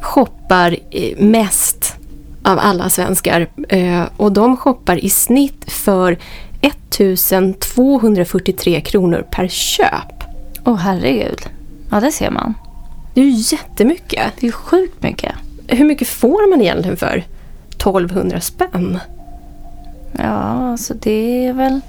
shoppar 0.00 0.76
eh, 0.90 1.18
mest 1.18 1.94
av 2.42 2.58
alla 2.58 2.90
svenskar. 2.90 3.46
Eh, 3.68 4.02
och 4.16 4.32
de 4.32 4.56
shoppar 4.56 5.04
i 5.04 5.10
snitt 5.10 5.72
för 5.72 6.18
1243 6.60 8.80
kronor 8.80 9.26
per 9.30 9.48
köp. 9.48 10.24
Åh 10.64 10.74
oh, 10.74 10.78
herregud. 10.78 11.40
Ja, 11.90 12.00
det 12.00 12.12
ser 12.12 12.30
man. 12.30 12.54
Det 13.14 13.20
är 13.20 13.24
ju 13.24 13.56
jättemycket. 13.56 14.32
Det 14.40 14.46
är 14.46 14.52
sjukt 14.52 15.02
mycket. 15.02 15.32
Hur 15.66 15.84
mycket 15.84 16.08
får 16.08 16.50
man 16.50 16.60
egentligen 16.60 16.96
för 16.96 17.24
1200 17.70 18.40
spänn? 18.40 18.98
Ja, 20.18 20.70
alltså 20.70 20.94
det 20.94 21.46
är 21.46 21.52
väl 21.52 21.80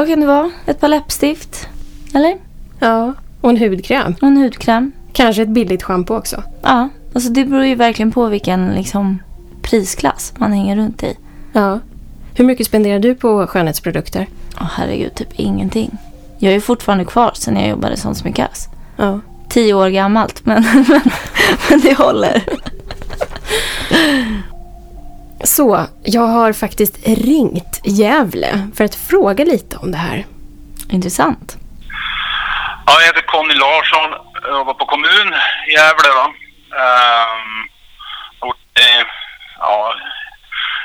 vad 0.00 0.08
kan 0.08 0.20
det 0.20 0.26
vara? 0.26 0.50
Ett 0.66 0.80
par 0.80 0.88
läppstift? 0.88 1.68
Eller? 2.14 2.36
Ja, 2.78 3.14
och 3.40 3.50
en 3.50 3.58
hudkräm. 3.58 4.14
Och 4.20 4.28
en 4.28 4.36
hudkräm. 4.36 4.92
Kanske 5.12 5.42
ett 5.42 5.48
billigt 5.48 5.82
schampo 5.82 6.16
också. 6.16 6.42
Ja, 6.62 6.88
alltså 7.14 7.30
det 7.30 7.44
beror 7.44 7.64
ju 7.64 7.74
verkligen 7.74 8.12
på 8.12 8.26
vilken 8.26 8.68
liksom, 8.68 9.22
prisklass 9.62 10.32
man 10.36 10.52
hänger 10.52 10.76
runt 10.76 11.02
i. 11.02 11.16
Ja. 11.52 11.80
Hur 12.34 12.44
mycket 12.44 12.66
spenderar 12.66 12.98
du 12.98 13.14
på 13.14 13.46
skönhetsprodukter? 13.46 14.26
Åh 14.56 14.62
oh, 14.62 14.70
herregud, 14.72 15.14
typ 15.14 15.28
ingenting. 15.32 15.98
Jag 16.38 16.54
är 16.54 16.60
fortfarande 16.60 17.04
kvar 17.04 17.30
sen 17.34 17.56
jag 17.56 17.68
jobbade 17.68 17.96
som 17.96 18.14
sminkös. 18.14 18.68
Ja. 18.96 19.20
Tio 19.48 19.74
år 19.74 19.88
gammalt, 19.88 20.46
men, 20.46 20.62
men, 20.88 21.00
men 21.70 21.80
det 21.80 21.98
håller. 21.98 22.42
Så, 25.44 25.86
jag 26.04 26.26
har 26.26 26.52
faktiskt 26.52 27.08
ringt 27.08 27.80
Gävle 27.84 28.68
för 28.74 28.84
att 28.84 28.94
fråga 28.94 29.44
lite 29.44 29.76
om 29.76 29.92
det 29.92 29.98
här. 29.98 30.26
Intressant. 30.90 31.56
Ja, 32.86 32.92
jag 33.00 33.06
heter 33.06 33.26
Conny 33.26 33.54
Larsson. 33.54 34.10
Jag 34.42 34.58
jobbar 34.58 34.74
på 34.74 34.86
kommun 34.86 35.34
i 35.68 35.72
Gävle. 35.72 36.08
Då. 36.14 36.24
Um, 36.82 37.68
och, 38.40 38.80
eh, 38.80 39.06
ja, 39.58 39.94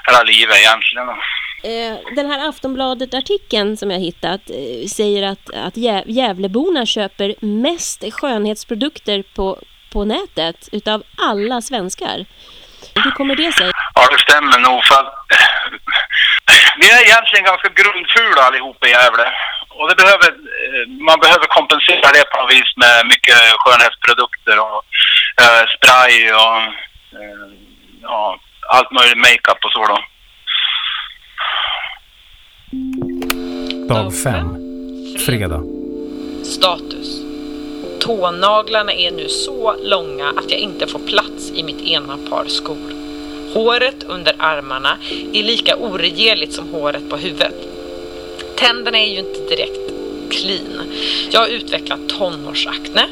hela 0.07 0.23
livet 0.23 0.55
egentligen. 0.57 1.09
Eh, 1.63 2.15
den 2.15 2.31
här 2.31 2.49
Aftonbladet-artikeln 2.49 3.77
som 3.77 3.91
jag 3.91 3.99
hittat 3.99 4.41
eh, 4.49 4.87
säger 4.87 5.23
att, 5.23 5.49
att 5.53 5.77
Gävleborna 6.07 6.85
köper 6.85 7.35
mest 7.39 8.03
skönhetsprodukter 8.13 9.23
på, 9.35 9.59
på 9.91 10.05
nätet 10.05 10.69
utav 10.71 11.03
alla 11.17 11.61
svenskar. 11.61 12.25
Hur 12.95 13.11
kommer 13.11 13.35
det 13.35 13.51
sig? 13.51 13.71
Ja, 13.95 14.01
det 14.11 14.21
stämmer 14.27 14.59
nog. 14.59 14.85
För 14.85 15.03
vi 16.79 16.87
är 16.91 17.01
egentligen 17.03 17.45
ganska 17.45 17.69
grundfula 17.79 18.41
allihop 18.41 18.85
i 18.85 18.89
Gävle. 18.89 19.27
Och 19.69 19.89
det 19.89 19.95
behöver, 19.95 20.29
eh, 20.63 20.85
man 21.09 21.19
behöver 21.19 21.47
kompensera 21.57 22.07
det 22.17 22.25
på 22.31 22.37
något 22.37 22.51
vis 22.51 22.71
med 22.83 23.05
mycket 23.13 23.37
skönhetsprodukter 23.61 24.57
och 24.59 24.83
eh, 25.43 25.63
spray 25.75 26.31
och 26.31 26.57
eh, 27.19 27.47
ja, 28.01 28.39
allt 28.67 28.91
möjligt 28.91 29.17
makeup 29.17 29.65
och 29.65 29.71
så 29.71 29.85
då. 29.85 29.99
Dag 33.93 34.13
5. 34.23 34.57
Fredag. 35.25 35.61
Status. 36.43 37.21
Tånaglarna 37.99 38.93
är 38.93 39.11
nu 39.11 39.29
så 39.29 39.75
långa 39.83 40.29
att 40.29 40.51
jag 40.51 40.59
inte 40.59 40.87
får 40.87 40.99
plats 40.99 41.51
i 41.55 41.63
mitt 41.63 41.81
ena 41.81 42.17
par 42.29 42.45
skor. 42.45 42.94
Håret 43.55 44.03
under 44.07 44.35
armarna 44.37 44.97
är 45.33 45.43
lika 45.43 45.75
oregerligt 45.75 46.53
som 46.53 46.69
håret 46.69 47.09
på 47.09 47.17
huvudet. 47.17 47.53
Tänderna 48.55 48.99
är 48.99 49.07
ju 49.07 49.19
inte 49.19 49.39
direkt 49.39 49.91
clean. 50.29 50.91
Jag 51.31 51.39
har 51.39 51.47
utvecklat 51.47 51.99
tonårsakne. 52.09 53.07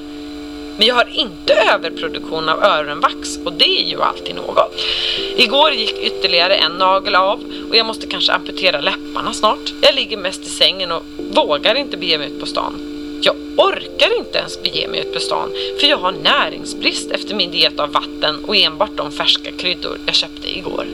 Men 0.78 0.88
jag 0.88 0.96
har 0.96 1.10
inte 1.14 1.54
överproduktion 1.54 2.50
av 2.50 2.64
öronvax 2.64 3.40
och 3.46 3.54
det 3.54 3.82
är 3.82 3.90
ju 3.90 4.02
alltid 4.02 4.36
något. 4.36 4.82
Igår 5.38 5.72
gick 5.72 5.98
ytterligare 6.00 6.56
en 6.56 6.72
nagel 6.72 7.16
av 7.16 7.40
och 7.70 7.76
jag 7.76 7.86
måste 7.86 8.08
kanske 8.08 8.34
amputera 8.34 8.82
läpparna 8.82 9.34
snart. 9.34 9.74
Jag 9.82 9.96
ligger 9.96 10.18
mest 10.18 10.42
i 10.42 10.50
sängen 10.50 10.92
och 10.92 11.04
vågar 11.18 11.76
inte 11.76 11.98
bege 11.98 12.18
mig 12.18 12.28
ut 12.28 12.40
på 12.40 12.46
stan. 12.46 12.93
Jag 13.26 13.36
orkar 13.58 14.18
inte 14.18 14.38
ens 14.38 14.62
bege 14.64 14.88
mig 14.88 15.00
ut 15.00 15.14
på 15.14 15.20
stan 15.20 15.50
för 15.80 15.88
jag 15.88 15.98
har 15.98 16.12
näringsbrist 16.12 17.12
efter 17.12 17.36
min 17.36 17.52
diet 17.52 17.80
av 17.80 17.92
vatten 17.92 18.46
och 18.48 18.56
enbart 18.56 18.98
de 18.98 19.12
färska 19.12 19.52
kryddor 19.60 19.98
jag 20.08 20.16
köpte 20.16 20.48
igår. 20.58 20.86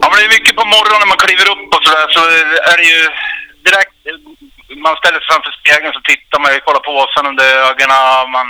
Ja, 0.00 0.04
men 0.08 0.16
det 0.18 0.26
är 0.28 0.36
mycket 0.38 0.56
på 0.56 0.64
morgonen 0.74 1.00
när 1.02 1.12
man 1.12 1.24
kliver 1.24 1.46
upp 1.52 1.68
och 1.74 1.84
sådär 1.84 2.06
så 2.16 2.20
är 2.70 2.76
det 2.80 2.88
ju 2.94 3.00
direkt, 3.66 3.96
man 4.86 4.96
ställer 5.00 5.18
sig 5.20 5.28
framför 5.30 5.52
spegeln 5.60 5.92
så 5.96 6.02
tittar 6.10 6.38
man, 6.40 6.50
kollar 6.66 6.84
påsen 6.92 7.26
under 7.30 7.46
ögonen, 7.68 8.30
man 8.36 8.48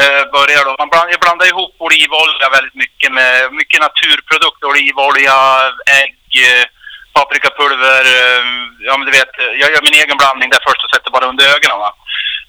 eh, 0.00 0.22
börjar 0.36 0.62
då, 0.64 0.72
man 0.78 0.90
blandar, 0.92 1.10
jag 1.14 1.20
blandar 1.26 1.46
ihop 1.52 1.74
olivolja 1.86 2.46
väldigt 2.56 2.78
mycket 2.84 3.10
med 3.18 3.52
mycket 3.60 3.80
naturprodukter, 3.86 4.66
olivolja, 4.72 5.36
ägg, 6.00 6.28
eh, 6.48 6.66
paprikapulver, 7.18 8.02
eh, 8.16 8.42
ja 8.86 8.92
men 8.96 9.06
du 9.06 9.12
vet, 9.18 9.32
jag 9.62 9.70
gör 9.72 9.82
min 9.86 10.00
egen 10.02 10.16
blandning 10.20 10.50
där 10.50 10.66
först 10.68 10.84
och 10.84 10.90
sätter 10.90 11.10
bara 11.10 11.30
under 11.32 11.44
ögonen 11.54 11.78
va. 11.84 11.90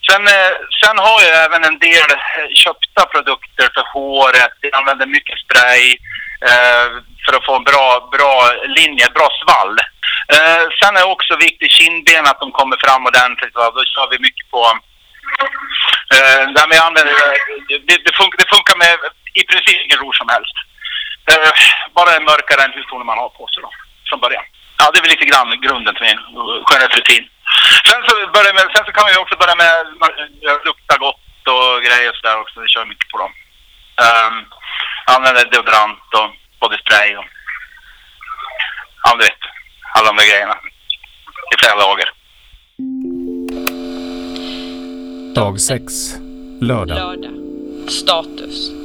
Sen, 0.10 0.24
eh, 0.28 0.54
sen 0.82 0.98
har 1.06 1.20
jag 1.26 1.36
även 1.46 1.64
en 1.70 1.80
del 1.88 2.10
eh, 2.18 2.48
köpta 2.64 3.04
produkter 3.14 3.68
för 3.76 3.86
håret, 3.94 4.56
jag 4.62 4.76
använder 4.80 5.06
mycket 5.18 5.38
spray 5.44 5.86
eh, 6.50 6.88
för 7.24 7.32
att 7.36 7.46
få 7.48 7.56
en 7.56 7.70
bra, 7.72 7.88
bra 8.16 8.34
linje, 8.78 9.06
bra 9.18 9.28
svall. 9.42 9.76
Eh, 10.36 10.64
sen 10.80 10.98
är 10.98 11.14
också 11.14 11.34
viktigt 11.36 11.72
kindben 11.72 12.26
att 12.28 12.40
de 12.40 12.52
kommer 12.52 12.78
fram 12.86 13.06
ordentligt. 13.06 13.56
Va? 13.56 13.72
Då 13.76 13.82
kör 13.94 14.08
vi 14.12 14.20
mycket 14.28 14.48
på... 14.52 14.62
Eh, 16.16 16.44
där 16.56 16.68
vi 16.72 16.78
använder, 16.78 17.14
det, 17.88 17.98
det, 18.06 18.14
funkar, 18.20 18.38
det 18.42 18.50
funkar 18.56 18.76
med 18.84 18.94
i 19.34 19.44
princip 19.50 19.78
ingen 19.86 20.02
rouge 20.04 20.18
som 20.18 20.30
helst. 20.36 20.56
Bara 21.96 22.10
bara 22.10 22.20
mörkare 22.20 22.62
än 22.64 22.74
hudtonen 22.74 23.06
man 23.06 23.18
har 23.18 23.30
på 23.30 23.48
sig 23.48 23.64
då, 23.64 23.72
från 24.10 24.20
början. 24.20 24.46
Ja, 24.80 24.92
det 24.92 24.98
är 25.00 25.02
väl 25.02 25.16
lite 25.16 25.32
grann 25.32 25.62
grunden 25.66 25.96
till 25.96 26.08
min 26.10 26.22
skönhetsrutin. 26.68 27.24
Sen 27.88 28.02
så, 28.08 28.14
börjar 28.36 28.54
med, 28.54 28.66
sen 28.76 28.86
så 28.86 28.92
kan 28.92 29.06
vi 29.10 29.18
också 29.24 29.36
börja 29.42 29.56
med 29.64 29.72
att 30.54 30.66
lukta 30.70 30.98
gott 31.06 31.44
och 31.56 31.84
grejer 31.88 32.10
och 32.10 32.18
sådär 32.20 32.42
också. 32.42 32.56
Vi 32.62 32.68
kör 32.68 32.86
mycket 32.86 33.10
på 33.12 33.18
dem. 33.24 33.32
Um, 34.08 34.36
använder 35.16 35.44
deodorant 35.52 36.10
och 36.20 36.30
bodyspray 36.60 37.16
och 37.20 37.26
ja, 39.04 39.16
du 39.18 39.24
vet. 39.24 39.42
Alla 39.96 40.08
de 40.08 40.18
där 40.18 40.30
grejerna. 40.32 40.58
I 41.54 41.56
flera 41.62 41.76
lager. 41.76 42.10
Dag 45.36 45.60
6. 45.60 45.94
Lördag. 46.62 46.98
Lördag. 46.98 47.36
Status. 47.90 48.79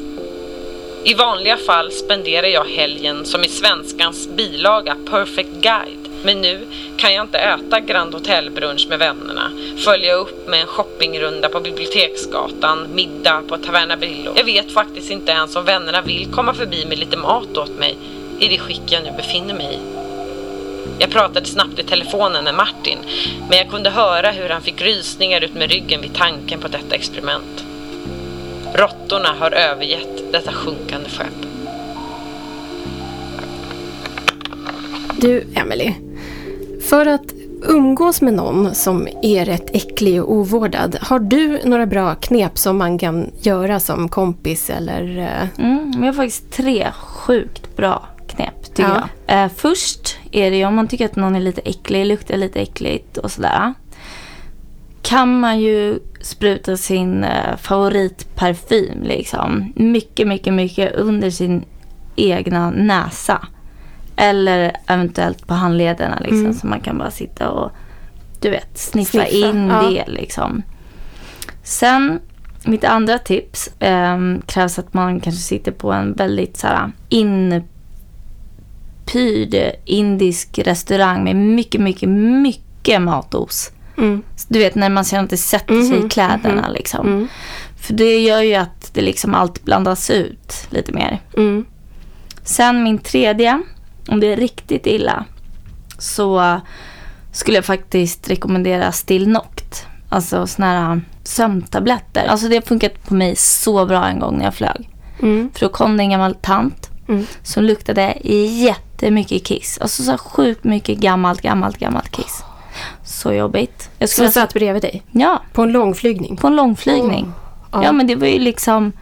I 1.06 1.14
vanliga 1.14 1.56
fall 1.56 1.90
spenderar 1.90 2.46
jag 2.46 2.64
helgen 2.64 3.24
som 3.24 3.44
i 3.44 3.48
svenskans 3.48 4.28
bilaga 4.28 4.96
Perfect 5.10 5.50
Guide. 5.50 6.08
Men 6.22 6.40
nu 6.40 6.66
kan 6.96 7.14
jag 7.14 7.24
inte 7.24 7.38
äta 7.38 7.80
Grand 7.80 8.14
Hotel 8.14 8.50
brunch 8.50 8.86
med 8.88 8.98
vännerna, 8.98 9.50
följa 9.84 10.14
upp 10.14 10.48
med 10.48 10.60
en 10.60 10.66
shoppingrunda 10.66 11.48
på 11.48 11.60
Biblioteksgatan, 11.60 12.88
middag 12.94 13.42
på 13.48 13.56
Taverna 13.56 13.96
Brillo. 13.96 14.32
Jag 14.36 14.44
vet 14.44 14.72
faktiskt 14.72 15.10
inte 15.10 15.32
ens 15.32 15.56
om 15.56 15.64
vännerna 15.64 16.02
vill 16.02 16.32
komma 16.32 16.54
förbi 16.54 16.84
med 16.86 16.98
lite 16.98 17.16
mat 17.16 17.56
åt 17.56 17.78
mig 17.78 17.96
i 18.40 18.48
det 18.48 18.58
skick 18.58 18.82
jag 18.86 19.02
nu 19.02 19.12
befinner 19.16 19.54
mig 19.54 19.74
i. 19.74 19.78
Jag 20.98 21.10
pratade 21.10 21.46
snabbt 21.46 21.78
i 21.78 21.82
telefonen 21.82 22.44
med 22.44 22.54
Martin, 22.54 22.98
men 23.48 23.58
jag 23.58 23.70
kunde 23.70 23.90
höra 23.90 24.30
hur 24.30 24.48
han 24.48 24.62
fick 24.62 24.82
rysningar 24.82 25.40
ut 25.40 25.54
med 25.54 25.70
ryggen 25.70 26.00
vid 26.00 26.14
tanken 26.14 26.60
på 26.60 26.68
detta 26.68 26.94
experiment. 26.94 27.63
Råttorna 28.74 29.28
har 29.38 29.50
övergett 29.50 30.32
detta 30.32 30.52
sjunkande 30.52 31.08
skepp. 31.08 31.46
Du, 35.20 35.44
Emily. 35.54 35.92
För 36.88 37.06
att 37.06 37.22
umgås 37.68 38.20
med 38.22 38.34
någon 38.34 38.74
som 38.74 39.08
är 39.22 39.44
rätt 39.44 39.70
äcklig 39.76 40.22
och 40.22 40.32
ovårdad, 40.32 40.96
har 41.00 41.18
du 41.18 41.60
några 41.64 41.86
bra 41.86 42.14
knep 42.14 42.58
som 42.58 42.78
man 42.78 42.98
kan 42.98 43.30
göra 43.40 43.80
som 43.80 44.08
kompis 44.08 44.70
eller? 44.70 45.18
eh, 45.18 45.64
Mm, 45.64 45.92
jag 45.96 46.06
har 46.06 46.12
faktiskt 46.12 46.52
tre 46.52 46.90
sjukt 46.92 47.76
bra 47.76 48.06
knep 48.28 48.64
tycker 48.64 48.82
Ja. 48.82 49.08
jag. 49.26 49.44
Eh, 49.44 49.50
först 49.56 50.16
är 50.32 50.50
det 50.50 50.56
ju 50.56 50.64
om 50.66 50.74
man 50.74 50.88
tycker 50.88 51.04
att 51.04 51.16
någon 51.16 51.36
är 51.36 51.40
lite 51.40 51.60
äcklig, 51.60 52.06
luktar 52.06 52.36
lite 52.36 52.60
äckligt 52.60 53.16
och 53.18 53.30
sådär. 53.32 53.74
Kan 55.04 55.40
man 55.40 55.60
ju 55.60 55.98
spruta 56.20 56.76
sin 56.76 57.24
eh, 57.24 57.56
favoritparfym 57.56 59.02
liksom. 59.02 59.72
Mycket, 59.76 60.26
mycket, 60.28 60.54
mycket 60.54 60.94
under 60.94 61.30
sin 61.30 61.64
egna 62.16 62.70
näsa. 62.70 63.46
Eller 64.16 64.76
eventuellt 64.86 65.46
på 65.46 65.54
handlederna 65.54 66.18
liksom. 66.20 66.40
Mm. 66.40 66.54
Så 66.54 66.66
man 66.66 66.80
kan 66.80 66.98
bara 66.98 67.10
sitta 67.10 67.50
och 67.50 67.72
du 68.40 68.50
vet, 68.50 68.78
sniffa, 68.78 69.10
Sniffa, 69.10 69.26
in 69.28 69.68
ja. 69.68 69.82
det 69.82 70.04
liksom. 70.06 70.62
Sen, 71.62 72.20
mitt 72.64 72.84
andra 72.84 73.18
tips 73.18 73.70
ehm, 73.78 74.42
krävs 74.46 74.78
att 74.78 74.94
man 74.94 75.20
kanske 75.20 75.42
sitter 75.42 75.72
på 75.72 75.92
en 75.92 76.12
väldigt 76.12 76.56
så 76.56 76.66
här 76.66 76.92
inpyrd 77.08 77.66
indisk 79.84 80.58
restaurang 80.58 81.24
med 81.24 81.36
mycket, 81.36 81.80
mycket, 81.80 82.08
mycket 82.08 83.02
matos. 83.02 83.70
Mm. 83.98 84.22
Du 84.48 84.58
vet 84.58 84.74
när 84.74 84.88
man 84.88 85.04
det 85.28 85.36
sätter 85.36 85.82
sig 85.82 85.96
Mhm, 85.98 86.06
i 86.06 86.08
kläderna 86.08 86.62
mhm. 86.62 86.72
liksom. 86.72 87.06
Mm. 87.06 87.28
För 87.80 87.94
det 87.94 88.18
gör 88.18 88.40
ju 88.42 88.54
att 88.54 88.90
det 88.94 89.00
liksom 89.02 89.34
allt 89.34 89.62
blandas 89.64 90.10
ut 90.10 90.66
lite 90.70 90.92
mer. 90.92 91.20
Mm. 91.36 91.64
Sen 92.42 92.82
min 92.82 92.98
tredje, 92.98 93.62
om 94.08 94.20
det 94.20 94.26
är 94.32 94.36
riktigt 94.36 94.86
illa, 94.86 95.24
så 95.98 96.60
skulle 97.32 97.56
jag 97.56 97.64
faktiskt 97.64 98.30
rekommendera 98.30 98.92
Stilnoct. 98.92 99.86
Alltså 100.08 100.46
såna 100.46 100.66
här 100.66 101.00
sömntabletter. 101.22 102.26
Alltså 102.26 102.48
det 102.48 102.54
har 102.54 102.62
funkat 102.62 103.04
på 103.08 103.14
mig 103.14 103.36
så 103.36 103.86
bra 103.86 104.06
en 104.06 104.18
gång 104.18 104.38
när 104.38 104.44
jag 104.44 104.54
flög. 104.54 104.90
Mm. 105.22 105.50
För 105.54 105.60
då 105.60 105.68
kom 105.68 105.96
det 105.96 106.02
en 106.02 106.10
gammal 106.10 106.34
tant 106.34 106.90
Mm. 107.08 107.26
som 107.42 107.64
luktade 107.64 108.14
jättemycket 108.46 109.44
kiss. 109.44 109.78
Alltså 109.80 110.02
så 110.02 110.18
sjukt 110.18 110.64
mycket 110.64 110.98
gammalt, 110.98 111.40
gammalt, 111.42 111.78
gammalt 111.78 112.10
kiss. 112.10 112.42
Så 113.24 113.32
jobbigt. 113.32 113.90
Jag 113.98 114.08
Som 114.08 114.12
skulle 114.14 114.30
satt 114.30 114.54
bredvid 114.54 114.82
dig 114.82 115.02
Ja, 115.12 115.42
på 115.52 115.62
en 115.62 115.72
långflygning. 115.72 116.36
på 116.36 116.46
en 116.46 116.56
långflygning. 116.56 117.32
Ja. 117.72 117.84
Ja, 117.84 117.92
men 117.92 118.06
det 118.06 118.16
var 118.16 118.26
ju 118.26 118.38
liksom... 118.38 118.92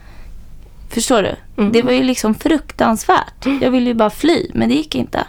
Förstår 0.91 1.23
du? 1.23 1.37
Mm. 1.57 1.73
Det 1.73 1.83
var 1.83 1.93
ju 1.93 2.03
liksom 2.03 2.35
fruktansvärt. 2.35 3.47
Jag 3.61 3.71
ville 3.71 3.87
ju 3.87 3.95
bara 3.95 4.11
fly, 4.11 4.51
men 4.55 4.69
det 4.69 4.75
gick 4.75 4.95
inte. 4.95 5.25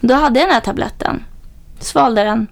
Då 0.00 0.14
hade 0.14 0.40
jag 0.40 0.48
den 0.48 0.54
här 0.54 0.60
tabletten. 0.60 1.24
Svalde 1.80 2.24
den. 2.24 2.46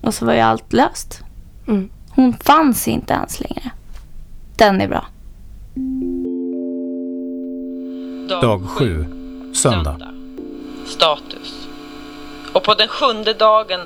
Och 0.00 0.14
så 0.14 0.26
var 0.26 0.34
ju 0.34 0.40
allt 0.40 0.72
löst. 0.72 1.20
Mm. 1.68 1.90
Hon 2.10 2.32
fanns 2.32 2.88
inte 2.88 3.12
ens 3.12 3.40
längre. 3.40 3.70
Den 4.56 4.80
är 4.80 4.88
bra. 4.88 5.06
Dag 8.40 8.68
7. 8.68 9.06
Söndag. 9.54 9.96
Status. 10.86 11.68
Och 12.52 12.62
på 12.62 12.74
den 12.74 12.88
sjunde 12.88 13.34
dagen 13.34 13.80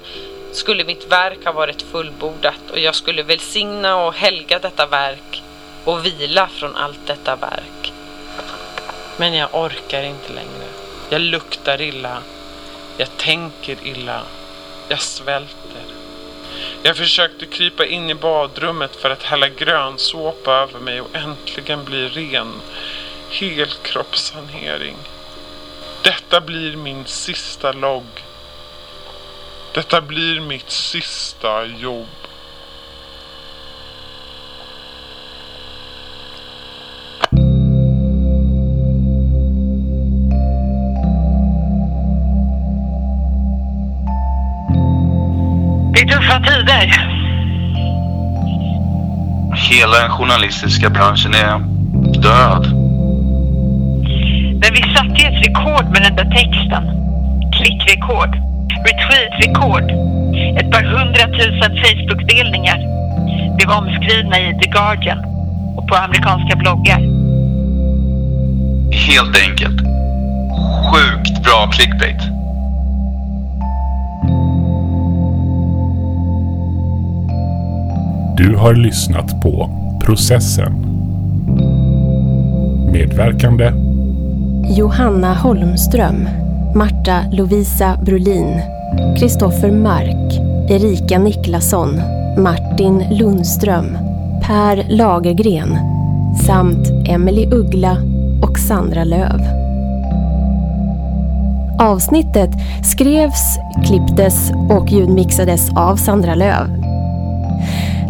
skulle 0.56 0.84
mitt 0.84 1.12
verk 1.12 1.44
ha 1.44 1.52
varit 1.52 1.82
fullbordat 1.82 2.70
och 2.70 2.78
jag 2.78 2.94
skulle 2.94 3.22
välsigna 3.22 3.96
och 3.96 4.14
helga 4.14 4.58
detta 4.58 4.86
verk 4.86 5.42
och 5.84 6.06
vila 6.06 6.48
från 6.48 6.76
allt 6.76 7.06
detta 7.06 7.36
verk. 7.36 7.92
Men 9.16 9.34
jag 9.34 9.48
orkar 9.52 10.02
inte 10.02 10.32
längre. 10.32 10.68
Jag 11.08 11.20
luktar 11.20 11.80
illa. 11.80 12.18
Jag 12.96 13.16
tänker 13.16 13.76
illa. 13.82 14.22
Jag 14.88 15.00
svälter. 15.00 15.82
Jag 16.82 16.96
försökte 16.96 17.46
krypa 17.46 17.86
in 17.86 18.10
i 18.10 18.14
badrummet 18.14 18.96
för 18.96 19.10
att 19.10 19.22
hälla 19.22 19.48
grönsåpa 19.48 20.52
över 20.52 20.80
mig 20.80 21.00
och 21.00 21.16
äntligen 21.16 21.84
bli 21.84 22.08
ren. 22.08 22.52
Helkroppssanering. 23.30 24.96
Detta 26.02 26.40
blir 26.40 26.76
min 26.76 27.06
sista 27.06 27.72
logg. 27.72 28.24
Detta 29.76 30.00
blir 30.00 30.40
mitt 30.40 30.70
sista 30.70 31.64
jobb. 31.64 32.06
Det 45.94 46.00
är 46.00 46.08
tuffa 46.08 46.40
tider. 46.40 47.08
Hela 49.70 49.98
den 49.98 50.10
journalistiska 50.10 50.90
branschen 50.90 51.34
är 51.34 51.58
död. 52.22 52.66
Men 54.60 54.72
vi 54.72 54.94
satte 54.94 55.26
ett 55.26 55.46
rekord 55.46 55.84
med 55.92 56.02
den 56.02 56.16
där 56.16 56.30
texten. 56.30 56.84
Klickrekord. 57.52 58.45
Retweet-rekord. 58.86 59.90
Ett 60.58 60.70
par 60.72 60.84
hundratusen 60.84 61.76
Facebook-delningar. 61.82 62.78
Blev 63.56 63.70
omskrivna 63.70 64.40
i 64.40 64.58
The 64.62 64.70
Guardian 64.70 65.18
och 65.76 65.88
på 65.88 65.94
amerikanska 65.94 66.56
bloggar. 66.56 67.00
Helt 69.08 69.36
enkelt. 69.48 69.80
Sjukt 70.90 71.42
bra 71.44 71.70
clickbait. 71.72 72.22
Du 78.36 78.56
har 78.56 78.74
lyssnat 78.74 79.40
på 79.42 79.70
Processen. 80.04 80.72
Medverkande 82.92 83.72
Johanna 84.76 85.34
Holmström, 85.34 86.28
Marta 86.76 87.24
Lovisa 87.32 87.98
Brolin, 88.04 88.60
Kristoffer 89.18 89.70
Mark, 89.70 90.32
Erika 90.70 91.18
Niklasson, 91.18 92.00
Martin 92.38 93.04
Lundström, 93.10 93.98
Per 94.42 94.86
Lagergren 94.88 95.78
samt 96.46 97.08
Emily 97.08 97.46
Uggla 97.46 97.96
och 98.42 98.58
Sandra 98.58 99.04
Löv. 99.04 99.40
Avsnittet 101.78 102.50
skrevs, 102.84 103.58
klipptes 103.86 104.50
och 104.70 104.92
ljudmixades 104.92 105.70
av 105.76 105.96
Sandra 105.96 106.34
Löv. 106.34 106.82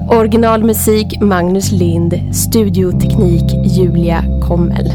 Originalmusik 0.08 1.20
Magnus 1.20 1.72
Lind, 1.72 2.34
studioteknik 2.34 3.54
Julia 3.64 4.24
Kommel. 4.48 4.92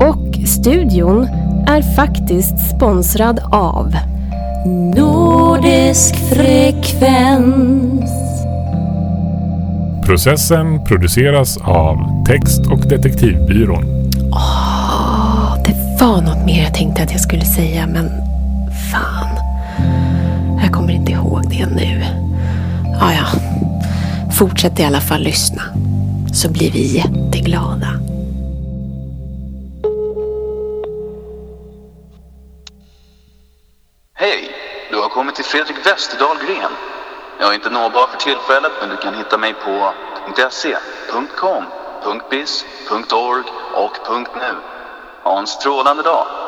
Och 0.00 0.48
studion 0.48 1.28
är 1.66 1.82
faktiskt 1.96 2.70
sponsrad 2.70 3.40
av 3.52 3.96
Nordisk 4.96 6.16
frekvens. 6.16 8.10
Processen 10.06 10.84
produceras 10.84 11.56
av 11.56 12.24
Text 12.26 12.66
och 12.66 12.88
detektivbyrån. 12.88 13.84
Åh, 14.32 15.56
det 15.64 16.04
var 16.04 16.22
något 16.22 16.46
mer 16.46 16.62
jag 16.62 16.74
tänkte 16.74 17.02
att 17.02 17.12
jag 17.12 17.20
skulle 17.20 17.44
säga, 17.44 17.86
men 17.86 18.10
fan. 18.92 19.28
Jag 20.62 20.72
kommer 20.72 20.92
inte 20.92 21.12
ihåg 21.12 21.42
det 21.50 21.66
nu. 21.66 22.02
Ah, 23.00 23.12
ja, 23.12 23.40
fortsätt 24.32 24.80
i 24.80 24.84
alla 24.84 25.00
fall 25.00 25.22
lyssna. 25.22 25.62
Så 26.32 26.52
blir 26.52 26.70
vi 26.72 26.96
jätteglada. 26.96 27.88
Kommit 35.34 35.36
till 35.36 35.44
Fredrik 35.44 35.86
Westerdahl 35.86 36.36
Gren. 36.38 36.72
Jag 37.38 37.50
är 37.50 37.54
inte 37.54 37.70
nåbar 37.70 38.06
för 38.06 38.16
tillfället, 38.16 38.72
men 38.80 38.90
du 38.90 38.96
kan 38.96 39.14
hitta 39.14 39.38
mig 39.38 39.54
på 39.54 39.94
.se, 40.50 40.76
.com, 41.36 41.64
.biz, 42.30 42.64
.org 43.12 43.44
och 43.74 43.96
.nu. 44.36 44.54
Ha 45.22 45.38
en 45.38 45.46
strålande 45.46 46.02
dag! 46.02 46.43